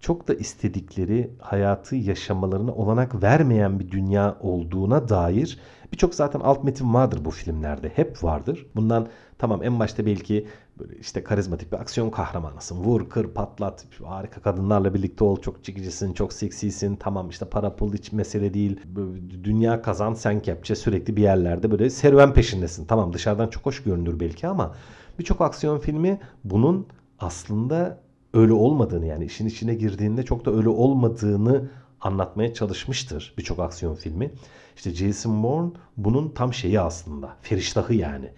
çok 0.00 0.28
da 0.28 0.34
istedikleri 0.34 1.30
hayatı 1.38 1.96
yaşamalarına 1.96 2.72
olanak 2.72 3.22
vermeyen 3.22 3.80
bir 3.80 3.90
dünya 3.90 4.36
olduğuna 4.40 5.08
dair 5.08 5.58
birçok 5.92 6.14
zaten 6.14 6.40
alt 6.40 6.64
metin 6.64 6.94
vardır 6.94 7.24
bu 7.24 7.30
filmlerde. 7.30 7.88
Hep 7.88 8.24
vardır. 8.24 8.66
Bundan 8.76 9.08
tamam 9.38 9.62
en 9.62 9.78
başta 9.80 10.06
belki 10.06 10.46
böyle 10.78 10.96
işte 10.96 11.24
karizmatik 11.24 11.72
bir 11.72 11.76
aksiyon 11.76 12.10
kahramanısın. 12.10 12.84
Vur, 12.84 13.08
kır, 13.08 13.28
patlat. 13.28 13.86
Harika 14.04 14.40
kadınlarla 14.40 14.94
birlikte 14.94 15.24
ol. 15.24 15.40
Çok 15.40 15.64
çekicisin, 15.64 16.12
çok 16.12 16.32
seksisin. 16.32 16.96
Tamam 16.96 17.28
işte 17.28 17.44
para 17.44 17.76
pul 17.76 17.92
hiç 17.92 18.12
mesele 18.12 18.54
değil. 18.54 18.80
Dünya 19.44 19.82
kazan, 19.82 20.14
sen 20.14 20.42
kepçe 20.42 20.74
sürekli 20.74 21.16
bir 21.16 21.22
yerlerde 21.22 21.70
böyle 21.70 21.90
serüven 21.90 22.32
peşindesin. 22.32 22.86
Tamam 22.86 23.12
dışarıdan 23.12 23.48
çok 23.48 23.66
hoş 23.66 23.82
görünür 23.82 24.20
belki 24.20 24.46
ama 24.46 24.74
birçok 25.18 25.40
aksiyon 25.40 25.78
filmi 25.78 26.20
bunun 26.44 26.86
aslında 27.18 28.00
öyle 28.34 28.52
olmadığını 28.52 29.06
yani 29.06 29.24
işin 29.24 29.46
içine 29.46 29.74
girdiğinde 29.74 30.22
çok 30.22 30.44
da 30.44 30.50
öyle 30.50 30.68
olmadığını 30.68 31.70
anlatmaya 32.02 32.54
çalışmıştır 32.54 33.34
birçok 33.38 33.58
aksiyon 33.58 33.94
filmi. 33.94 34.30
İşte 34.76 34.94
Jason 34.94 35.42
Bourne 35.42 35.70
bunun 35.96 36.28
tam 36.28 36.54
şeyi 36.54 36.80
aslında. 36.80 37.36
Feriştahı 37.42 37.94
yani. 37.94 38.30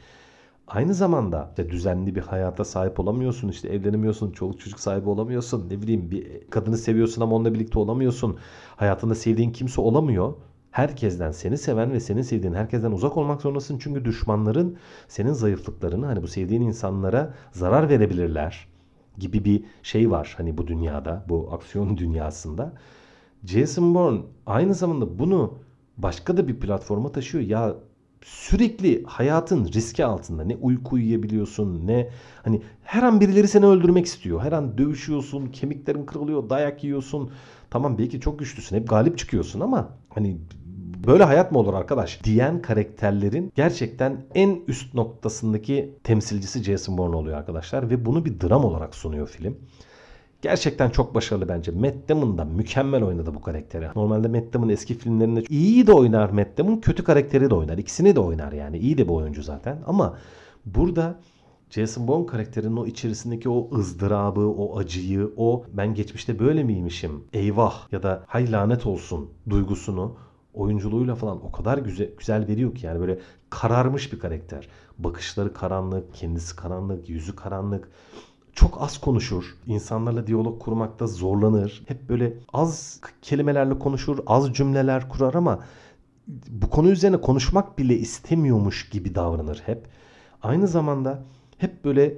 Aynı 0.66 0.94
zamanda 0.94 1.48
işte 1.50 1.70
düzenli 1.70 2.14
bir 2.14 2.20
hayata 2.20 2.64
sahip 2.64 3.00
olamıyorsun. 3.00 3.48
işte 3.48 3.68
evlenemiyorsun. 3.68 4.30
Çoluk 4.32 4.60
çocuk 4.60 4.80
sahibi 4.80 5.08
olamıyorsun. 5.08 5.70
Ne 5.70 5.82
bileyim 5.82 6.10
bir 6.10 6.46
kadını 6.50 6.78
seviyorsun 6.78 7.22
ama 7.22 7.36
onunla 7.36 7.54
birlikte 7.54 7.78
olamıyorsun. 7.78 8.38
Hayatında 8.76 9.14
sevdiğin 9.14 9.50
kimse 9.52 9.80
olamıyor. 9.80 10.34
herkesten 10.70 11.30
seni 11.30 11.58
seven 11.58 11.92
ve 11.92 12.00
senin 12.00 12.22
sevdiğin 12.22 12.54
herkesten 12.54 12.90
uzak 12.92 13.16
olmak 13.16 13.42
zorundasın. 13.42 13.78
Çünkü 13.78 14.04
düşmanların 14.04 14.76
senin 15.08 15.32
zayıflıklarını 15.32 16.06
hani 16.06 16.22
bu 16.22 16.28
sevdiğin 16.28 16.62
insanlara 16.62 17.34
zarar 17.52 17.88
verebilirler 17.88 18.68
gibi 19.18 19.44
bir 19.44 19.64
şey 19.82 20.10
var 20.10 20.34
hani 20.36 20.58
bu 20.58 20.66
dünyada, 20.66 21.24
bu 21.28 21.48
aksiyon 21.52 21.96
dünyasında. 21.98 22.72
Jason 23.46 23.94
Bourne 23.94 24.20
aynı 24.46 24.74
zamanda 24.74 25.18
bunu 25.18 25.58
başka 25.96 26.36
da 26.36 26.48
bir 26.48 26.60
platforma 26.60 27.12
taşıyor. 27.12 27.44
Ya 27.44 27.74
sürekli 28.24 29.04
hayatın 29.04 29.64
riski 29.72 30.04
altında 30.04 30.44
ne 30.44 30.56
uyku 30.56 30.94
uyuyabiliyorsun 30.94 31.86
ne 31.86 32.10
hani 32.42 32.62
her 32.82 33.02
an 33.02 33.20
birileri 33.20 33.48
seni 33.48 33.66
öldürmek 33.66 34.06
istiyor. 34.06 34.40
Her 34.40 34.52
an 34.52 34.78
dövüşüyorsun, 34.78 35.46
kemiklerin 35.46 36.06
kırılıyor, 36.06 36.50
dayak 36.50 36.84
yiyorsun. 36.84 37.30
Tamam 37.70 37.98
belki 37.98 38.20
çok 38.20 38.38
güçlüsün, 38.38 38.76
hep 38.76 38.88
galip 38.88 39.18
çıkıyorsun 39.18 39.60
ama 39.60 39.88
hani 40.08 40.38
böyle 41.06 41.24
hayat 41.24 41.52
mı 41.52 41.58
olur 41.58 41.74
arkadaş 41.74 42.24
diyen 42.24 42.62
karakterlerin 42.62 43.52
gerçekten 43.54 44.24
en 44.34 44.58
üst 44.68 44.94
noktasındaki 44.94 45.98
temsilcisi 46.04 46.62
Jason 46.62 46.98
Bourne 46.98 47.16
oluyor 47.16 47.38
arkadaşlar 47.38 47.90
ve 47.90 48.06
bunu 48.06 48.24
bir 48.24 48.40
dram 48.40 48.64
olarak 48.64 48.94
sunuyor 48.94 49.28
film. 49.28 49.56
Gerçekten 50.44 50.90
çok 50.90 51.14
başarılı 51.14 51.48
bence. 51.48 51.72
Matt 51.72 52.08
Damon 52.08 52.38
da 52.38 52.44
mükemmel 52.44 53.02
oynadı 53.02 53.34
bu 53.34 53.40
karakteri. 53.40 53.88
Normalde 53.96 54.28
Matt 54.28 54.52
Damon 54.52 54.68
eski 54.68 54.94
filmlerinde 54.94 55.42
iyi 55.48 55.86
de 55.86 55.92
oynar 55.92 56.30
Matt 56.30 56.58
Damon, 56.58 56.76
kötü 56.76 57.04
karakteri 57.04 57.50
de 57.50 57.54
oynar. 57.54 57.78
İkisini 57.78 58.16
de 58.16 58.20
oynar 58.20 58.52
yani. 58.52 58.78
İyi 58.78 58.98
de 58.98 59.04
bir 59.04 59.12
oyuncu 59.12 59.42
zaten. 59.42 59.78
Ama 59.86 60.18
burada 60.66 61.20
Jason 61.70 62.08
Bourne 62.08 62.26
karakterinin 62.26 62.76
o 62.76 62.86
içerisindeki 62.86 63.48
o 63.48 63.78
ızdırabı, 63.78 64.40
o 64.40 64.78
acıyı, 64.78 65.30
o 65.36 65.64
ben 65.72 65.94
geçmişte 65.94 66.38
böyle 66.38 66.64
miymişim, 66.64 67.24
eyvah 67.32 67.92
ya 67.92 68.02
da 68.02 68.24
hay 68.26 68.52
lanet 68.52 68.86
olsun 68.86 69.30
duygusunu 69.50 70.16
oyunculuğuyla 70.54 71.14
falan 71.14 71.46
o 71.46 71.52
kadar 71.52 71.78
güzel, 71.78 72.10
güzel 72.18 72.48
veriyor 72.48 72.74
ki 72.74 72.86
yani 72.86 73.00
böyle 73.00 73.18
kararmış 73.50 74.12
bir 74.12 74.18
karakter. 74.18 74.68
Bakışları 74.98 75.54
karanlık, 75.54 76.14
kendisi 76.14 76.56
karanlık, 76.56 77.08
yüzü 77.08 77.36
karanlık 77.36 77.88
çok 78.54 78.82
az 78.82 78.98
konuşur. 78.98 79.56
İnsanlarla 79.66 80.26
diyalog 80.26 80.62
kurmakta 80.62 81.06
zorlanır. 81.06 81.82
Hep 81.88 82.08
böyle 82.08 82.32
az 82.52 83.00
kelimelerle 83.22 83.78
konuşur, 83.78 84.18
az 84.26 84.52
cümleler 84.54 85.08
kurar 85.08 85.34
ama 85.34 85.60
bu 86.48 86.70
konu 86.70 86.88
üzerine 86.88 87.20
konuşmak 87.20 87.78
bile 87.78 87.96
istemiyormuş 87.96 88.88
gibi 88.88 89.14
davranır 89.14 89.62
hep. 89.66 89.86
Aynı 90.42 90.68
zamanda 90.68 91.22
hep 91.58 91.84
böyle 91.84 92.14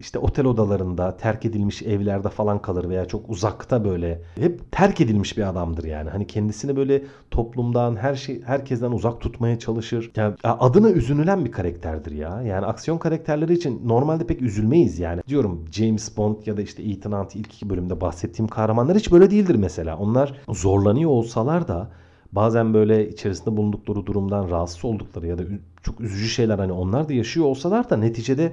işte 0.00 0.18
otel 0.18 0.46
odalarında, 0.46 1.16
terk 1.16 1.44
edilmiş 1.44 1.82
evlerde 1.82 2.28
falan 2.28 2.62
kalır 2.62 2.88
veya 2.88 3.08
çok 3.08 3.30
uzakta 3.30 3.84
böyle 3.84 4.22
hep 4.34 4.72
terk 4.72 5.00
edilmiş 5.00 5.36
bir 5.36 5.48
adamdır 5.48 5.84
yani. 5.84 6.10
Hani 6.10 6.26
kendisini 6.26 6.76
böyle 6.76 7.02
toplumdan, 7.30 7.96
her 7.96 8.14
şey 8.14 8.42
herkesten 8.42 8.90
uzak 8.90 9.20
tutmaya 9.20 9.58
çalışır. 9.58 10.10
Yani 10.16 10.34
adına 10.42 10.90
üzünülen 10.90 11.44
bir 11.44 11.52
karakterdir 11.52 12.12
ya. 12.12 12.42
Yani 12.42 12.66
aksiyon 12.66 12.98
karakterleri 12.98 13.52
için 13.52 13.88
normalde 13.88 14.26
pek 14.26 14.42
üzülmeyiz 14.42 14.98
yani. 14.98 15.22
Diyorum 15.28 15.64
James 15.72 16.16
Bond 16.16 16.36
ya 16.46 16.56
da 16.56 16.62
işte 16.62 16.82
Ethan 16.82 17.12
Hunt 17.12 17.36
ilk 17.36 17.54
iki 17.54 17.70
bölümde 17.70 18.00
bahsettiğim 18.00 18.48
kahramanlar 18.48 18.96
hiç 18.96 19.12
böyle 19.12 19.30
değildir 19.30 19.54
mesela. 19.54 19.96
Onlar 19.96 20.40
zorlanıyor 20.48 21.10
olsalar 21.10 21.68
da 21.68 21.90
bazen 22.32 22.74
böyle 22.74 23.08
içerisinde 23.08 23.56
bulundukları 23.56 24.06
durumdan 24.06 24.50
rahatsız 24.50 24.84
oldukları 24.84 25.26
ya 25.26 25.38
da 25.38 25.42
çok 25.82 26.00
üzücü 26.00 26.28
şeyler 26.28 26.58
hani 26.58 26.72
onlar 26.72 27.08
da 27.08 27.12
yaşıyor 27.12 27.46
olsalar 27.46 27.90
da 27.90 27.96
neticede 27.96 28.52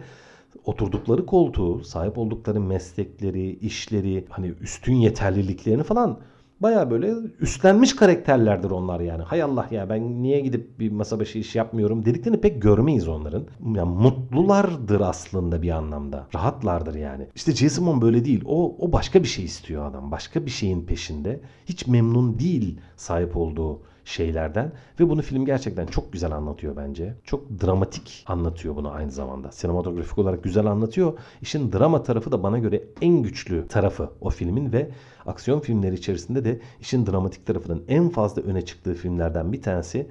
oturdukları 0.65 1.25
koltuğu, 1.25 1.83
sahip 1.83 2.17
oldukları 2.17 2.59
meslekleri, 2.59 3.49
işleri, 3.49 4.25
hani 4.29 4.53
üstün 4.61 4.95
yeterliliklerini 4.95 5.83
falan 5.83 6.19
baya 6.59 6.91
böyle 6.91 7.13
üstlenmiş 7.39 7.95
karakterlerdir 7.95 8.71
onlar 8.71 8.99
yani. 8.99 9.23
Hay 9.23 9.43
Allah 9.43 9.67
ya 9.71 9.89
ben 9.89 10.23
niye 10.23 10.39
gidip 10.39 10.79
bir 10.79 10.91
masa 10.91 11.19
başı 11.19 11.39
iş 11.39 11.55
yapmıyorum 11.55 12.05
dediklerini 12.05 12.41
pek 12.41 12.61
görmeyiz 12.61 13.07
onların. 13.07 13.43
Yani 13.75 13.89
mutlulardır 13.89 15.01
aslında 15.01 15.61
bir 15.61 15.69
anlamda. 15.69 16.27
Rahatlardır 16.35 16.95
yani. 16.95 17.27
İşte 17.35 17.51
Jason 17.51 17.87
Bourne 17.87 18.01
böyle 18.01 18.25
değil. 18.25 18.43
O, 18.45 18.75
o 18.79 18.91
başka 18.91 19.23
bir 19.23 19.27
şey 19.27 19.45
istiyor 19.45 19.85
adam. 19.85 20.11
Başka 20.11 20.45
bir 20.45 20.51
şeyin 20.51 20.81
peşinde. 20.81 21.39
Hiç 21.65 21.87
memnun 21.87 22.39
değil 22.39 22.79
sahip 22.95 23.37
olduğu 23.37 23.79
şeylerden 24.07 24.71
ve 24.99 25.09
bunu 25.09 25.21
film 25.21 25.45
gerçekten 25.45 25.85
çok 25.85 26.13
güzel 26.13 26.31
anlatıyor 26.31 26.75
bence. 26.75 27.13
Çok 27.23 27.61
dramatik 27.61 28.23
anlatıyor 28.27 28.75
bunu 28.75 28.91
aynı 28.91 29.11
zamanda. 29.11 29.51
Sinematografik 29.51 30.17
olarak 30.17 30.43
güzel 30.43 30.65
anlatıyor. 30.65 31.17
İşin 31.41 31.71
drama 31.71 32.03
tarafı 32.03 32.31
da 32.31 32.43
bana 32.43 32.57
göre 32.57 32.83
en 33.01 33.23
güçlü 33.23 33.67
tarafı 33.67 34.09
o 34.21 34.29
filmin 34.29 34.73
ve 34.73 34.89
aksiyon 35.25 35.59
filmleri 35.59 35.95
içerisinde 35.95 36.45
de 36.45 36.59
işin 36.79 37.05
dramatik 37.05 37.45
tarafının 37.45 37.83
en 37.87 38.09
fazla 38.09 38.41
öne 38.41 38.65
çıktığı 38.65 38.93
filmlerden 38.93 39.53
bir 39.53 39.61
tanesi 39.61 40.07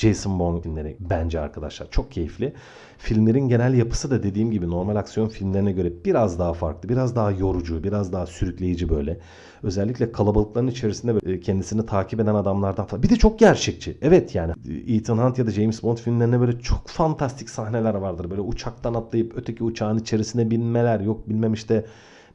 Jason 0.00 0.38
Bourne 0.38 0.60
filmleri 0.60 0.96
bence 1.00 1.40
arkadaşlar 1.40 1.90
çok 1.90 2.12
keyifli. 2.12 2.52
Filmlerin 2.98 3.48
genel 3.48 3.74
yapısı 3.74 4.10
da 4.10 4.22
dediğim 4.22 4.50
gibi 4.50 4.70
normal 4.70 4.96
aksiyon 4.96 5.28
filmlerine 5.28 5.72
göre 5.72 5.92
biraz 6.04 6.38
daha 6.38 6.52
farklı, 6.52 6.88
biraz 6.88 7.16
daha 7.16 7.30
yorucu, 7.30 7.84
biraz 7.84 8.12
daha 8.12 8.26
sürükleyici 8.26 8.88
böyle. 8.88 9.18
Özellikle 9.62 10.12
kalabalıkların 10.12 10.66
içerisinde 10.66 11.40
kendisini 11.40 11.86
takip 11.86 12.20
eden 12.20 12.34
adamlardan 12.34 12.86
falan. 12.86 13.02
Bir 13.02 13.10
de 13.10 13.16
çok 13.16 13.38
gerçekçi. 13.38 13.98
Evet 14.02 14.34
yani 14.34 14.52
Ethan 14.88 15.18
Hunt 15.18 15.38
ya 15.38 15.46
da 15.46 15.50
James 15.50 15.82
Bond 15.82 15.98
filmlerinde 15.98 16.40
böyle 16.40 16.60
çok 16.60 16.88
fantastik 16.88 17.50
sahneler 17.50 17.94
vardır. 17.94 18.30
Böyle 18.30 18.40
uçaktan 18.40 18.94
atlayıp 18.94 19.32
öteki 19.36 19.64
uçağın 19.64 19.98
içerisine 19.98 20.50
binmeler, 20.50 21.00
yok 21.00 21.28
bilmem 21.28 21.52
işte 21.52 21.84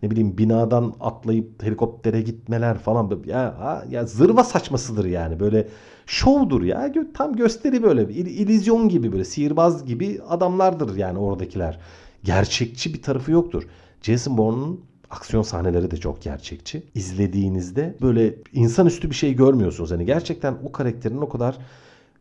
ne 0.03 0.11
bileyim 0.11 0.37
binadan 0.37 0.93
atlayıp 0.99 1.63
helikoptere 1.63 2.21
gitmeler 2.21 2.77
falan 2.77 3.23
ya 3.25 3.83
ya 3.89 4.05
zırva 4.05 4.43
saçmasıdır 4.43 5.05
yani 5.05 5.39
böyle 5.39 5.67
şovdur 6.05 6.63
ya 6.63 6.93
tam 7.13 7.35
gösteri 7.35 7.83
böyle 7.83 8.13
illüzyon 8.13 8.89
gibi 8.89 9.11
böyle 9.11 9.25
sihirbaz 9.25 9.85
gibi 9.85 10.21
adamlardır 10.29 10.95
yani 10.95 11.19
oradakiler 11.19 11.79
gerçekçi 12.23 12.93
bir 12.93 13.01
tarafı 13.01 13.31
yoktur 13.31 13.67
Jason 14.01 14.37
Bourne'un 14.37 14.85
aksiyon 15.09 15.43
sahneleri 15.43 15.91
de 15.91 15.97
çok 15.97 16.21
gerçekçi. 16.21 16.83
İzlediğinizde 16.95 17.95
böyle 18.01 18.35
insanüstü 18.53 19.09
bir 19.09 19.15
şey 19.15 19.35
görmüyorsunuz. 19.35 19.91
Yani 19.91 20.05
gerçekten 20.05 20.55
o 20.63 20.71
karakterin 20.71 21.17
o 21.17 21.29
kadar 21.29 21.57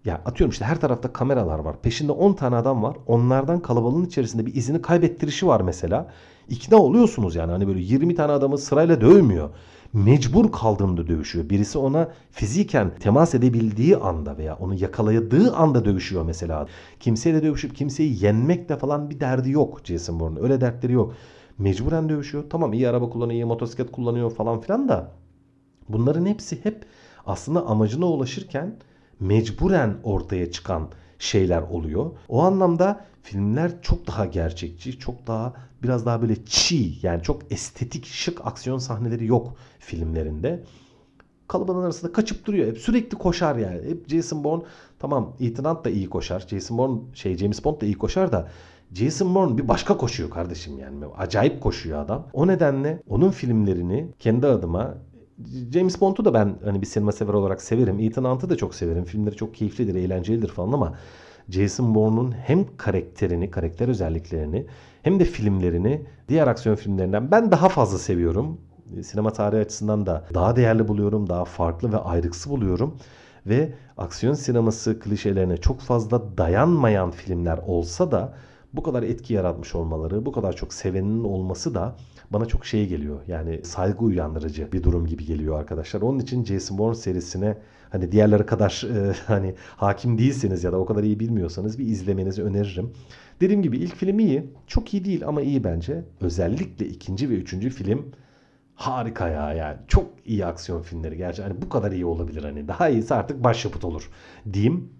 ya 0.04 0.22
atıyorum 0.24 0.50
işte 0.50 0.64
her 0.64 0.80
tarafta 0.80 1.12
kameralar 1.12 1.58
var. 1.58 1.76
Peşinde 1.82 2.12
10 2.12 2.32
tane 2.32 2.56
adam 2.56 2.82
var. 2.82 2.96
Onlardan 3.06 3.60
kalabalığın 3.60 4.06
içerisinde 4.06 4.46
bir 4.46 4.54
izini 4.54 4.82
kaybettirişi 4.82 5.46
var 5.46 5.60
mesela. 5.60 6.10
İkna 6.48 6.76
oluyorsunuz 6.76 7.34
yani. 7.34 7.52
Hani 7.52 7.68
böyle 7.68 7.80
20 7.80 8.14
tane 8.14 8.32
adamı 8.32 8.58
sırayla 8.58 9.00
dövmüyor. 9.00 9.50
Mecbur 9.94 10.52
kaldığında 10.52 11.06
dövüşüyor. 11.06 11.48
Birisi 11.48 11.78
ona 11.78 12.08
fiziken 12.30 12.90
temas 13.00 13.34
edebildiği 13.34 13.96
anda 13.96 14.38
veya 14.38 14.56
onu 14.56 14.74
yakaladığı 14.74 15.54
anda 15.54 15.84
dövüşüyor 15.84 16.24
mesela. 16.24 16.66
Kimseyle 17.00 17.42
dövüşüp 17.42 17.76
kimseyi 17.76 18.24
yenmekle 18.24 18.76
falan 18.76 19.10
bir 19.10 19.20
derdi 19.20 19.50
yok 19.50 19.80
Jason 19.84 20.20
Bourne. 20.20 20.40
Öyle 20.40 20.60
dertleri 20.60 20.92
yok. 20.92 21.14
Mecburen 21.58 22.08
dövüşüyor. 22.08 22.44
Tamam 22.50 22.72
iyi 22.72 22.88
araba 22.88 23.10
kullanıyor, 23.10 23.40
iyi 23.40 23.44
motosiklet 23.44 23.92
kullanıyor 23.92 24.30
falan 24.30 24.60
filan 24.60 24.88
da 24.88 25.10
bunların 25.88 26.26
hepsi 26.26 26.64
hep 26.64 26.84
aslında 27.26 27.66
amacına 27.66 28.06
ulaşırken 28.06 28.76
mecburen 29.24 29.96
ortaya 30.02 30.50
çıkan 30.50 30.88
şeyler 31.18 31.62
oluyor. 31.62 32.10
O 32.28 32.42
anlamda 32.42 33.04
filmler 33.22 33.82
çok 33.82 34.06
daha 34.06 34.26
gerçekçi, 34.26 34.98
çok 34.98 35.26
daha 35.26 35.54
biraz 35.82 36.06
daha 36.06 36.22
böyle 36.22 36.44
çiğ 36.44 36.92
yani 37.02 37.22
çok 37.22 37.52
estetik, 37.52 38.06
şık 38.06 38.46
aksiyon 38.46 38.78
sahneleri 38.78 39.26
yok 39.26 39.56
filmlerinde. 39.78 40.64
Kalabalığın 41.48 41.84
arasında 41.84 42.12
kaçıp 42.12 42.46
duruyor. 42.46 42.68
Hep 42.68 42.78
sürekli 42.78 43.18
koşar 43.18 43.56
yani. 43.56 43.88
Hep 43.88 44.08
Jason 44.08 44.44
Bourne 44.44 44.62
tamam 44.98 45.36
Hunt 45.40 45.84
da 45.84 45.90
iyi 45.90 46.10
koşar. 46.10 46.46
Jason 46.50 46.78
Bourne 46.78 47.00
şey 47.14 47.36
James 47.36 47.64
Bond 47.64 47.80
da 47.80 47.86
iyi 47.86 47.98
koşar 47.98 48.32
da 48.32 48.48
Jason 48.92 49.34
Bourne 49.34 49.58
bir 49.58 49.68
başka 49.68 49.96
koşuyor 49.96 50.30
kardeşim 50.30 50.78
yani. 50.78 51.04
Acayip 51.18 51.60
koşuyor 51.60 51.98
adam. 51.98 52.26
O 52.32 52.46
nedenle 52.46 53.02
onun 53.08 53.30
filmlerini 53.30 54.08
kendi 54.18 54.46
adıma 54.46 54.94
James 55.72 56.00
Bond'u 56.00 56.24
da 56.24 56.34
ben 56.34 56.56
hani 56.64 56.80
bir 56.80 56.86
sinema 56.86 57.12
sever 57.12 57.32
olarak 57.32 57.62
severim. 57.62 58.00
Ethan 58.00 58.24
Hunt'ı 58.24 58.50
da 58.50 58.56
çok 58.56 58.74
severim. 58.74 59.04
Filmleri 59.04 59.36
çok 59.36 59.54
keyiflidir, 59.54 59.94
eğlencelidir 59.94 60.48
falan 60.48 60.72
ama 60.72 60.94
Jason 61.48 61.94
Bourne'un 61.94 62.32
hem 62.32 62.76
karakterini, 62.76 63.50
karakter 63.50 63.88
özelliklerini 63.88 64.66
hem 65.02 65.20
de 65.20 65.24
filmlerini 65.24 66.02
diğer 66.28 66.46
aksiyon 66.46 66.76
filmlerinden 66.76 67.30
ben 67.30 67.50
daha 67.50 67.68
fazla 67.68 67.98
seviyorum. 67.98 68.60
Sinema 69.02 69.32
tarihi 69.32 69.60
açısından 69.60 70.06
da 70.06 70.24
daha 70.34 70.56
değerli 70.56 70.88
buluyorum, 70.88 71.28
daha 71.28 71.44
farklı 71.44 71.92
ve 71.92 71.96
ayrıksı 71.96 72.50
buluyorum. 72.50 72.96
Ve 73.46 73.72
aksiyon 73.96 74.34
sineması 74.34 75.00
klişelerine 75.00 75.56
çok 75.56 75.80
fazla 75.80 76.38
dayanmayan 76.38 77.10
filmler 77.10 77.58
olsa 77.66 78.12
da 78.12 78.34
bu 78.72 78.82
kadar 78.82 79.02
etki 79.02 79.34
yaratmış 79.34 79.74
olmaları, 79.74 80.26
bu 80.26 80.32
kadar 80.32 80.52
çok 80.52 80.72
sevenin 80.72 81.24
olması 81.24 81.74
da 81.74 81.96
bana 82.30 82.46
çok 82.46 82.66
şey 82.66 82.86
geliyor. 82.88 83.20
Yani 83.28 83.60
saygı 83.64 84.04
uyandırıcı 84.04 84.72
bir 84.72 84.82
durum 84.82 85.06
gibi 85.06 85.24
geliyor 85.24 85.58
arkadaşlar. 85.58 86.02
Onun 86.02 86.18
için 86.18 86.44
Jason 86.44 86.78
Bourne 86.78 86.94
serisine 86.94 87.58
hani 87.90 88.12
diğerleri 88.12 88.46
kadar 88.46 88.84
e, 88.94 89.12
hani 89.26 89.54
hakim 89.76 90.18
değilseniz 90.18 90.64
ya 90.64 90.72
da 90.72 90.78
o 90.78 90.84
kadar 90.84 91.02
iyi 91.02 91.20
bilmiyorsanız 91.20 91.78
bir 91.78 91.86
izlemenizi 91.86 92.42
öneririm. 92.42 92.92
Dediğim 93.40 93.62
gibi 93.62 93.78
ilk 93.78 93.96
film 93.96 94.18
iyi. 94.18 94.50
Çok 94.66 94.94
iyi 94.94 95.04
değil 95.04 95.26
ama 95.26 95.42
iyi 95.42 95.64
bence. 95.64 96.04
Özellikle 96.20 96.86
ikinci 96.86 97.30
ve 97.30 97.34
üçüncü 97.34 97.70
film 97.70 98.06
harika 98.74 99.28
ya 99.28 99.52
yani 99.52 99.76
çok 99.88 100.06
iyi 100.24 100.46
aksiyon 100.46 100.82
filmleri 100.82 101.16
gerçi 101.16 101.42
hani 101.42 101.62
bu 101.62 101.68
kadar 101.68 101.92
iyi 101.92 102.06
olabilir 102.06 102.44
hani 102.44 102.68
daha 102.68 102.88
iyisi 102.88 103.14
artık 103.14 103.44
başyapıt 103.44 103.84
olur 103.84 104.10
diyeyim. 104.52 104.90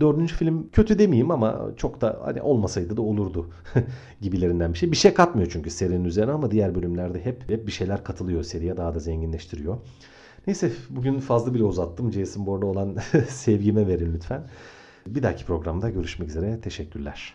Dördüncü 0.00 0.34
film 0.34 0.68
kötü 0.72 0.98
demeyeyim 0.98 1.30
ama 1.30 1.70
çok 1.76 2.00
da 2.00 2.20
hani 2.24 2.42
olmasaydı 2.42 2.96
da 2.96 3.02
olurdu 3.02 3.50
gibilerinden 4.20 4.72
bir 4.72 4.78
şey. 4.78 4.92
Bir 4.92 4.96
şey 4.96 5.14
katmıyor 5.14 5.50
çünkü 5.52 5.70
serinin 5.70 6.04
üzerine 6.04 6.32
ama 6.32 6.50
diğer 6.50 6.74
bölümlerde 6.74 7.24
hep, 7.24 7.50
hep 7.50 7.66
bir 7.66 7.72
şeyler 7.72 8.04
katılıyor 8.04 8.42
seriye 8.42 8.76
daha 8.76 8.94
da 8.94 8.98
zenginleştiriyor. 8.98 9.76
Neyse 10.46 10.72
bugün 10.90 11.18
fazla 11.18 11.54
bile 11.54 11.64
uzattım. 11.64 12.12
Jason 12.12 12.46
Bourne'a 12.46 12.68
olan 12.68 12.96
sevgime 13.28 13.86
verin 13.86 14.14
lütfen. 14.14 14.42
Bir 15.06 15.22
dahaki 15.22 15.44
programda 15.44 15.90
görüşmek 15.90 16.28
üzere. 16.28 16.60
Teşekkürler. 16.60 17.34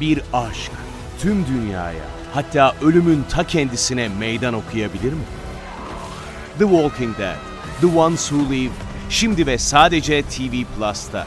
Bir 0.00 0.22
aşk 0.32 0.72
tüm 1.18 1.46
dünyaya 1.46 2.04
hatta 2.32 2.74
ölümün 2.82 3.22
ta 3.30 3.46
kendisine 3.46 4.08
meydan 4.08 4.54
okuyabilir 4.54 5.12
mi? 5.12 5.22
The 6.58 6.64
Walking 6.64 7.18
Dead, 7.18 7.36
The 7.80 7.98
Ones 7.98 8.28
Who 8.28 8.54
Live 8.54 8.91
şimdi 9.12 9.46
ve 9.46 9.58
sadece 9.58 10.22
TV 10.22 10.64
Plus'ta. 10.76 11.26